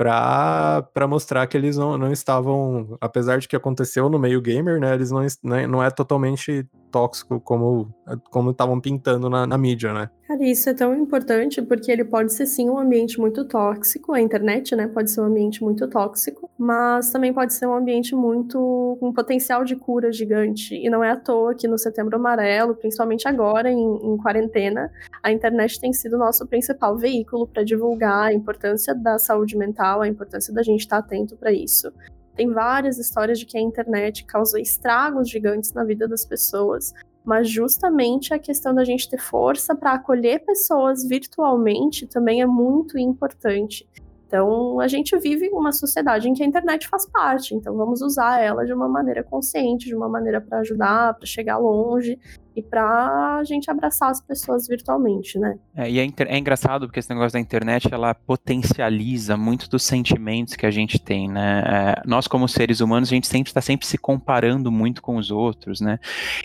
para 0.00 1.06
mostrar 1.06 1.46
que 1.46 1.58
eles 1.58 1.76
não, 1.76 1.98
não 1.98 2.10
estavam, 2.10 2.96
apesar 3.02 3.38
de 3.38 3.46
que 3.46 3.54
aconteceu 3.54 4.08
no 4.08 4.18
meio 4.18 4.40
gamer, 4.40 4.80
né, 4.80 4.94
eles 4.94 5.10
não, 5.10 5.20
né, 5.44 5.66
não 5.66 5.82
é 5.82 5.90
totalmente 5.90 6.66
tóxico 6.90 7.40
como 7.40 7.92
como 8.30 8.50
estavam 8.50 8.80
pintando 8.80 9.30
na, 9.30 9.46
na, 9.46 9.56
mídia, 9.56 9.92
né? 9.92 10.10
Cara, 10.26 10.42
isso 10.44 10.68
é 10.68 10.74
tão 10.74 10.94
importante 10.94 11.62
porque 11.62 11.90
ele 11.90 12.04
pode 12.04 12.32
ser 12.32 12.46
sim 12.46 12.68
um 12.68 12.78
ambiente 12.78 13.20
muito 13.20 13.44
tóxico, 13.44 14.12
a 14.12 14.20
internet, 14.20 14.74
né, 14.74 14.88
pode 14.88 15.10
ser 15.10 15.20
um 15.20 15.24
ambiente 15.24 15.62
muito 15.62 15.88
tóxico, 15.88 16.50
mas 16.58 17.10
também 17.10 17.32
pode 17.32 17.54
ser 17.54 17.66
um 17.66 17.74
ambiente 17.74 18.14
muito 18.14 18.96
com 19.00 19.12
potencial 19.12 19.64
de 19.64 19.76
cura 19.76 20.12
gigante. 20.12 20.74
E 20.74 20.88
não 20.88 21.02
é 21.02 21.10
à 21.10 21.16
toa 21.16 21.54
que 21.54 21.68
no 21.68 21.78
Setembro 21.78 22.16
Amarelo, 22.16 22.74
principalmente 22.74 23.28
agora 23.28 23.70
em, 23.70 23.78
em 23.78 24.16
quarentena, 24.16 24.90
a 25.22 25.32
internet 25.32 25.80
tem 25.80 25.92
sido 25.92 26.14
o 26.14 26.18
nosso 26.18 26.46
principal 26.46 26.96
veículo 26.96 27.46
para 27.46 27.64
divulgar 27.64 28.28
a 28.28 28.32
importância 28.32 28.94
da 28.94 29.18
saúde 29.18 29.56
mental, 29.56 30.00
a 30.00 30.08
importância 30.08 30.52
da 30.52 30.62
gente 30.62 30.80
estar 30.80 30.98
atento 30.98 31.36
para 31.36 31.52
isso. 31.52 31.92
Tem 32.34 32.50
várias 32.50 32.98
histórias 32.98 33.38
de 33.38 33.46
que 33.46 33.58
a 33.58 33.60
internet 33.60 34.24
causou 34.24 34.58
estragos 34.58 35.28
gigantes 35.28 35.72
na 35.72 35.84
vida 35.84 36.08
das 36.08 36.24
pessoas, 36.24 36.94
mas 37.24 37.50
justamente 37.50 38.32
a 38.32 38.38
questão 38.38 38.74
da 38.74 38.84
gente 38.84 39.08
ter 39.08 39.20
força 39.20 39.74
para 39.74 39.92
acolher 39.92 40.44
pessoas 40.44 41.04
virtualmente 41.06 42.06
também 42.06 42.40
é 42.40 42.46
muito 42.46 42.98
importante. 42.98 43.86
Então, 44.26 44.78
a 44.78 44.86
gente 44.86 45.18
vive 45.18 45.48
uma 45.48 45.72
sociedade 45.72 46.28
em 46.28 46.34
que 46.34 46.42
a 46.42 46.46
internet 46.46 46.86
faz 46.86 47.04
parte, 47.04 47.52
então 47.52 47.76
vamos 47.76 48.00
usar 48.00 48.40
ela 48.40 48.64
de 48.64 48.72
uma 48.72 48.88
maneira 48.88 49.24
consciente, 49.24 49.86
de 49.86 49.94
uma 49.96 50.08
maneira 50.08 50.40
para 50.40 50.60
ajudar, 50.60 51.14
para 51.14 51.26
chegar 51.26 51.58
longe 51.58 52.16
e 52.54 52.62
para 52.62 53.38
a 53.38 53.44
gente 53.44 53.70
abraçar 53.70 54.10
as 54.10 54.20
pessoas 54.20 54.66
virtualmente, 54.66 55.38
né? 55.38 55.58
É, 55.74 55.90
e 55.90 55.98
é, 55.98 56.06
é, 56.26 56.38
engraçado 56.38 56.86
porque 56.86 56.98
esse 56.98 57.08
negócio 57.10 57.32
da 57.32 57.40
internet 57.40 57.88
ela 57.92 58.14
potencializa 58.14 59.36
muito 59.36 59.68
dos 59.68 59.82
sentimentos 59.82 60.56
que 60.56 60.66
a 60.66 60.70
gente 60.70 60.98
tem, 60.98 61.28
né? 61.28 61.62
É, 61.66 62.02
nós 62.06 62.26
como 62.26 62.48
seres 62.48 62.80
humanos 62.80 63.08
a 63.08 63.14
gente 63.14 63.26
sempre 63.26 63.50
está 63.50 63.60
sempre 63.60 63.86
se 63.86 63.96
comparando 63.96 64.70
muito 64.70 65.00
com 65.00 65.16
os 65.16 65.30
outros, 65.30 65.80
né? 65.80 65.98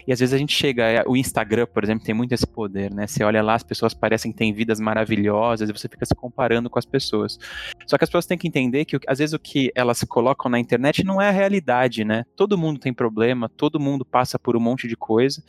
E 0.08 0.14
às 0.14 0.20
vezes 0.20 0.34
a 0.34 0.38
gente 0.38 0.56
chega, 0.56 0.84
é, 0.84 1.04
o 1.08 1.18
Instagram, 1.18 1.66
por 1.66 1.84
exemplo, 1.84 2.06
tem 2.06 2.14
muito 2.14 2.34
esse 2.34 2.46
poder, 2.46 2.94
né? 2.94 3.08
Você 3.08 3.24
olha 3.24 3.42
lá, 3.42 3.56
as 3.56 3.64
pessoas 3.64 3.94
parecem 3.94 4.32
que 4.32 4.38
têm 4.38 4.54
vidas 4.54 4.80
maravilhosas 4.80 5.70
e 5.70 5.74
você 5.74 5.88
fica 5.88 6.06
se 6.06 6.14
comparando 6.14 6.70
com 6.70 6.78
as 6.78 6.86
pessoas. 6.86 7.40
Só 7.88 7.98
que 7.98 8.04
as 8.04 8.10
pessoas 8.10 8.26
têm 8.26 8.38
que 8.38 8.48
entender 8.48 8.86
que 8.86 9.00
às 9.08 9.20
vezes 9.20 9.34
o 9.34 9.40
que 9.40 9.72
elas 9.76 10.04
colocam 10.04 10.52
na 10.52 10.60
internet 10.60 11.04
não 11.04 11.22
é 11.22 11.30
a 11.30 11.32
realidade, 11.32 12.06
né? 12.06 12.26
Todo 12.36 12.58
mundo 12.58 12.80
tem 12.80 12.94
problema, 12.94 13.50
todo 13.50 13.80
mundo 13.80 14.06
passa 14.06 14.38
por 14.38 14.56
um 14.56 14.60
monte 14.60 14.88
de 14.88 14.96
coisa 14.96 15.44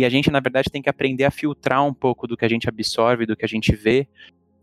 e 0.00 0.04
a 0.04 0.08
gente, 0.08 0.30
na 0.30 0.40
verdade, 0.40 0.70
tem 0.70 0.80
que 0.80 0.88
aprender 0.88 1.24
a 1.24 1.30
filtrar 1.30 1.84
um 1.84 1.92
pouco 1.92 2.26
do 2.26 2.34
que 2.34 2.44
a 2.46 2.48
gente 2.48 2.66
absorve, 2.66 3.26
do 3.26 3.36
que 3.36 3.44
a 3.44 3.48
gente 3.48 3.76
vê, 3.76 4.08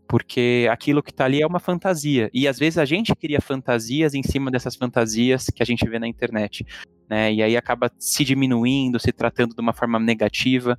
porque 0.08 0.66
aquilo 0.68 1.00
que 1.00 1.12
está 1.12 1.26
ali 1.26 1.40
é 1.40 1.46
uma 1.46 1.60
fantasia. 1.60 2.28
E 2.34 2.48
às 2.48 2.58
vezes 2.58 2.76
a 2.76 2.84
gente 2.84 3.14
cria 3.14 3.40
fantasias 3.40 4.14
em 4.14 4.22
cima 4.24 4.50
dessas 4.50 4.74
fantasias 4.74 5.46
que 5.46 5.62
a 5.62 5.66
gente 5.66 5.88
vê 5.88 5.96
na 6.00 6.08
internet. 6.08 6.66
Né? 7.08 7.32
E 7.34 7.40
aí 7.40 7.56
acaba 7.56 7.88
se 8.00 8.24
diminuindo, 8.24 8.98
se 8.98 9.12
tratando 9.12 9.54
de 9.54 9.60
uma 9.60 9.72
forma 9.72 10.00
negativa, 10.00 10.76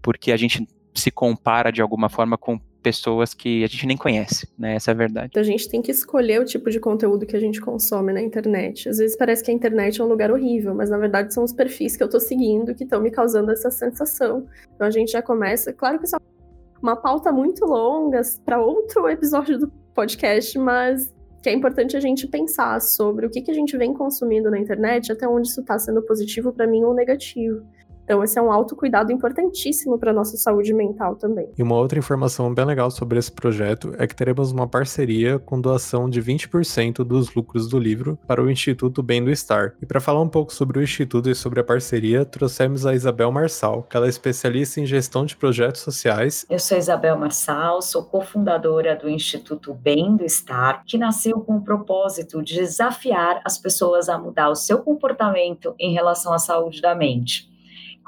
porque 0.00 0.32
a 0.32 0.38
gente 0.38 0.66
se 0.94 1.10
compara 1.10 1.70
de 1.70 1.82
alguma 1.82 2.08
forma 2.08 2.38
com 2.38 2.58
pessoas 2.82 3.34
que 3.34 3.64
a 3.64 3.66
gente 3.66 3.86
nem 3.86 3.96
conhece, 3.96 4.48
né? 4.58 4.74
Essa 4.74 4.90
é 4.90 4.94
a 4.94 4.96
verdade. 4.96 5.28
Então 5.30 5.40
a 5.40 5.44
gente 5.44 5.68
tem 5.68 5.82
que 5.82 5.90
escolher 5.90 6.40
o 6.40 6.44
tipo 6.44 6.70
de 6.70 6.80
conteúdo 6.80 7.26
que 7.26 7.36
a 7.36 7.40
gente 7.40 7.60
consome 7.60 8.12
na 8.12 8.20
internet. 8.20 8.88
Às 8.88 8.98
vezes 8.98 9.16
parece 9.16 9.42
que 9.42 9.50
a 9.50 9.54
internet 9.54 10.00
é 10.00 10.04
um 10.04 10.08
lugar 10.08 10.30
horrível, 10.30 10.74
mas 10.74 10.90
na 10.90 10.98
verdade 10.98 11.34
são 11.34 11.44
os 11.44 11.52
perfis 11.52 11.96
que 11.96 12.02
eu 12.02 12.08
tô 12.08 12.20
seguindo 12.20 12.74
que 12.74 12.84
estão 12.84 13.00
me 13.00 13.10
causando 13.10 13.50
essa 13.50 13.70
sensação. 13.70 14.46
Então 14.74 14.86
a 14.86 14.90
gente 14.90 15.12
já 15.12 15.22
começa, 15.22 15.72
claro 15.72 15.98
que 15.98 16.06
isso 16.06 16.16
é 16.16 16.18
uma 16.80 16.96
pauta 16.96 17.32
muito 17.32 17.64
longa 17.64 18.20
para 18.44 18.60
outro 18.60 19.08
episódio 19.08 19.58
do 19.58 19.68
podcast, 19.94 20.58
mas 20.58 21.12
que 21.42 21.48
é 21.48 21.52
importante 21.52 21.96
a 21.96 22.00
gente 22.00 22.26
pensar 22.26 22.80
sobre 22.80 23.26
o 23.26 23.30
que, 23.30 23.40
que 23.40 23.50
a 23.50 23.54
gente 23.54 23.76
vem 23.76 23.94
consumindo 23.94 24.50
na 24.50 24.58
internet, 24.58 25.12
até 25.12 25.26
onde 25.26 25.48
isso 25.48 25.60
está 25.60 25.78
sendo 25.78 26.02
positivo 26.02 26.52
para 26.52 26.66
mim 26.66 26.84
ou 26.84 26.94
negativo. 26.94 27.64
Então, 28.08 28.24
esse 28.24 28.38
é 28.38 28.42
um 28.42 28.50
autocuidado 28.50 29.12
importantíssimo 29.12 29.98
para 29.98 30.14
nossa 30.14 30.38
saúde 30.38 30.72
mental 30.72 31.14
também. 31.14 31.50
E 31.58 31.62
uma 31.62 31.76
outra 31.76 31.98
informação 31.98 32.54
bem 32.54 32.64
legal 32.64 32.90
sobre 32.90 33.18
esse 33.18 33.30
projeto 33.30 33.94
é 33.98 34.06
que 34.06 34.16
teremos 34.16 34.50
uma 34.50 34.66
parceria 34.66 35.38
com 35.38 35.60
doação 35.60 36.08
de 36.08 36.22
20% 36.22 37.04
dos 37.04 37.34
lucros 37.34 37.68
do 37.68 37.78
livro 37.78 38.18
para 38.26 38.42
o 38.42 38.50
Instituto 38.50 39.02
Bem 39.02 39.22
do 39.22 39.30
Estar. 39.30 39.74
E 39.82 39.84
para 39.84 40.00
falar 40.00 40.22
um 40.22 40.28
pouco 40.28 40.54
sobre 40.54 40.78
o 40.78 40.82
Instituto 40.82 41.28
e 41.28 41.34
sobre 41.34 41.60
a 41.60 41.64
parceria, 41.64 42.24
trouxemos 42.24 42.86
a 42.86 42.94
Isabel 42.94 43.30
Marçal, 43.30 43.82
que 43.82 43.94
ela 43.94 44.06
é 44.06 44.08
especialista 44.08 44.80
em 44.80 44.86
gestão 44.86 45.26
de 45.26 45.36
projetos 45.36 45.82
sociais. 45.82 46.46
Eu 46.48 46.58
sou 46.58 46.78
Isabel 46.78 47.18
Marçal, 47.18 47.82
sou 47.82 48.04
cofundadora 48.04 48.96
do 48.96 49.10
Instituto 49.10 49.74
Bem 49.74 50.16
do 50.16 50.24
Estar, 50.24 50.82
que 50.86 50.96
nasceu 50.96 51.40
com 51.40 51.56
o 51.56 51.62
propósito 51.62 52.42
de 52.42 52.54
desafiar 52.54 53.42
as 53.44 53.58
pessoas 53.58 54.08
a 54.08 54.16
mudar 54.16 54.48
o 54.48 54.54
seu 54.54 54.78
comportamento 54.78 55.74
em 55.78 55.92
relação 55.92 56.32
à 56.32 56.38
saúde 56.38 56.80
da 56.80 56.94
mente 56.94 57.57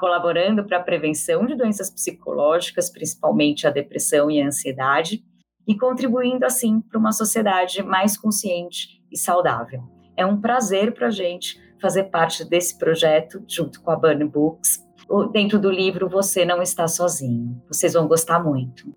colaborando 0.01 0.65
para 0.65 0.77
a 0.77 0.83
prevenção 0.83 1.45
de 1.45 1.55
doenças 1.55 1.91
psicológicas, 1.91 2.89
principalmente 2.89 3.67
a 3.67 3.69
depressão 3.69 4.31
e 4.31 4.41
a 4.41 4.47
ansiedade, 4.47 5.23
e 5.67 5.77
contribuindo 5.77 6.43
assim 6.43 6.81
para 6.81 6.97
uma 6.97 7.11
sociedade 7.11 7.83
mais 7.83 8.17
consciente 8.17 8.99
e 9.11 9.17
saudável. 9.17 9.83
É 10.17 10.25
um 10.25 10.41
prazer 10.41 10.91
para 10.95 11.07
a 11.07 11.11
gente 11.11 11.61
fazer 11.79 12.05
parte 12.05 12.43
desse 12.43 12.79
projeto 12.79 13.43
junto 13.47 13.79
com 13.79 13.91
a 13.91 13.95
Burn 13.95 14.25
Books. 14.25 14.83
Dentro 15.31 15.59
do 15.59 15.69
livro 15.69 16.09
Você 16.09 16.45
Não 16.45 16.63
Está 16.63 16.87
Sozinho. 16.87 17.61
Vocês 17.67 17.93
vão 17.93 18.07
gostar 18.07 18.43
muito. 18.43 18.91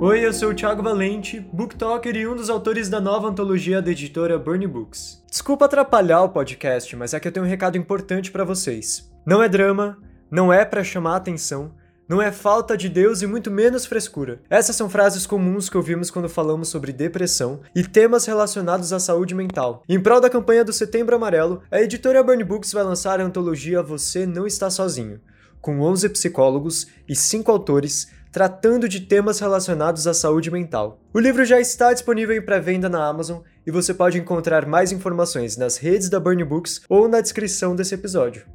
Oi, 0.00 0.24
eu 0.24 0.32
sou 0.32 0.50
o 0.50 0.54
Thiago 0.54 0.80
Valente, 0.80 1.40
booktalker 1.52 2.14
e 2.14 2.24
um 2.24 2.36
dos 2.36 2.48
autores 2.48 2.88
da 2.88 3.00
nova 3.00 3.26
antologia 3.26 3.82
da 3.82 3.90
editora 3.90 4.38
Burnie 4.38 4.68
Books. 4.68 5.24
Desculpa 5.28 5.64
atrapalhar 5.64 6.22
o 6.22 6.28
podcast, 6.28 6.94
mas 6.94 7.14
é 7.14 7.18
que 7.18 7.26
eu 7.26 7.32
tenho 7.32 7.44
um 7.44 7.48
recado 7.48 7.76
importante 7.76 8.30
para 8.30 8.44
vocês. 8.44 9.10
Não 9.26 9.42
é 9.42 9.48
drama, 9.48 9.98
não 10.30 10.52
é 10.52 10.64
para 10.64 10.84
chamar 10.84 11.16
atenção, 11.16 11.72
não 12.08 12.22
é 12.22 12.30
falta 12.30 12.76
de 12.76 12.88
Deus 12.88 13.22
e 13.22 13.26
muito 13.26 13.50
menos 13.50 13.86
frescura. 13.86 14.40
Essas 14.48 14.76
são 14.76 14.88
frases 14.88 15.26
comuns 15.26 15.68
que 15.68 15.76
ouvimos 15.76 16.12
quando 16.12 16.28
falamos 16.28 16.68
sobre 16.68 16.92
depressão 16.92 17.60
e 17.74 17.82
temas 17.82 18.24
relacionados 18.24 18.92
à 18.92 19.00
saúde 19.00 19.34
mental. 19.34 19.82
Em 19.88 19.98
prol 19.98 20.20
da 20.20 20.30
campanha 20.30 20.64
do 20.64 20.72
Setembro 20.72 21.16
Amarelo, 21.16 21.60
a 21.72 21.82
editora 21.82 22.22
Burn 22.22 22.44
Books 22.44 22.72
vai 22.72 22.84
lançar 22.84 23.20
a 23.20 23.24
antologia 23.24 23.82
Você 23.82 24.24
Não 24.26 24.46
Está 24.46 24.70
Sozinho, 24.70 25.20
com 25.60 25.80
11 25.80 26.08
psicólogos 26.10 26.86
e 27.08 27.16
5 27.16 27.50
autores 27.50 28.16
tratando 28.38 28.88
de 28.88 29.00
temas 29.00 29.40
relacionados 29.40 30.06
à 30.06 30.14
saúde 30.14 30.48
mental. 30.48 31.00
O 31.12 31.18
livro 31.18 31.44
já 31.44 31.58
está 31.58 31.92
disponível 31.92 32.36
em 32.36 32.40
pré-venda 32.40 32.88
na 32.88 33.04
Amazon 33.04 33.40
e 33.66 33.70
você 33.72 33.92
pode 33.92 34.16
encontrar 34.16 34.64
mais 34.64 34.92
informações 34.92 35.56
nas 35.56 35.76
redes 35.76 36.08
da 36.08 36.20
Burn 36.20 36.44
Books 36.44 36.82
ou 36.88 37.08
na 37.08 37.20
descrição 37.20 37.74
desse 37.74 37.96
episódio. 37.96 38.46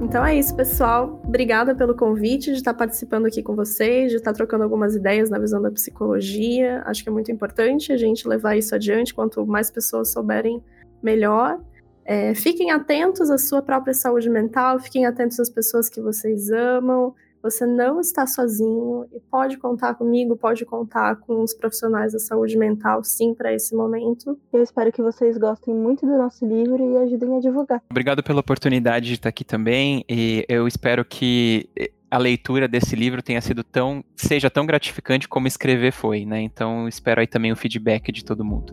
Então 0.00 0.24
é 0.24 0.38
isso, 0.38 0.54
pessoal. 0.54 1.20
Obrigada 1.24 1.74
pelo 1.74 1.96
convite 1.96 2.52
de 2.52 2.58
estar 2.58 2.74
participando 2.74 3.26
aqui 3.26 3.42
com 3.42 3.56
vocês, 3.56 4.12
de 4.12 4.18
estar 4.18 4.32
trocando 4.32 4.62
algumas 4.62 4.94
ideias 4.94 5.28
na 5.28 5.40
visão 5.40 5.60
da 5.60 5.72
psicologia. 5.72 6.84
Acho 6.86 7.02
que 7.02 7.08
é 7.08 7.12
muito 7.12 7.32
importante 7.32 7.92
a 7.92 7.96
gente 7.96 8.28
levar 8.28 8.56
isso 8.56 8.76
adiante. 8.76 9.12
Quanto 9.12 9.44
mais 9.44 9.72
pessoas 9.72 10.12
souberem, 10.12 10.62
melhor. 11.02 11.58
É, 12.04 12.34
fiquem 12.34 12.70
atentos 12.70 13.30
à 13.30 13.38
sua 13.38 13.62
própria 13.62 13.94
saúde 13.94 14.28
mental, 14.28 14.78
fiquem 14.78 15.06
atentos 15.06 15.38
às 15.38 15.48
pessoas 15.48 15.88
que 15.88 16.00
vocês 16.00 16.50
amam. 16.50 17.14
Você 17.42 17.66
não 17.66 18.00
está 18.00 18.24
sozinho 18.24 19.04
e 19.12 19.18
pode 19.18 19.56
contar 19.58 19.94
comigo, 19.94 20.36
pode 20.36 20.64
contar 20.64 21.16
com 21.16 21.42
os 21.42 21.52
profissionais 21.52 22.12
da 22.12 22.20
saúde 22.20 22.56
mental, 22.56 23.02
sim, 23.02 23.34
para 23.34 23.52
esse 23.52 23.74
momento. 23.74 24.38
Eu 24.52 24.62
espero 24.62 24.92
que 24.92 25.02
vocês 25.02 25.36
gostem 25.36 25.74
muito 25.74 26.06
do 26.06 26.16
nosso 26.16 26.46
livro 26.46 26.92
e 26.92 26.96
ajudem 26.98 27.36
a 27.36 27.40
divulgar. 27.40 27.82
Obrigado 27.90 28.22
pela 28.22 28.38
oportunidade 28.38 29.06
de 29.06 29.14
estar 29.14 29.28
aqui 29.28 29.44
também 29.44 30.04
e 30.08 30.44
eu 30.48 30.68
espero 30.68 31.04
que 31.04 31.68
a 32.08 32.18
leitura 32.18 32.68
desse 32.68 32.94
livro 32.94 33.22
tenha 33.22 33.40
sido 33.40 33.64
tão 33.64 34.04
seja 34.14 34.48
tão 34.48 34.64
gratificante 34.64 35.26
como 35.26 35.48
escrever 35.48 35.92
foi, 35.92 36.24
né? 36.24 36.40
Então 36.42 36.86
espero 36.86 37.20
aí 37.20 37.26
também 37.26 37.50
o 37.50 37.56
feedback 37.56 38.12
de 38.12 38.24
todo 38.24 38.44
mundo. 38.44 38.72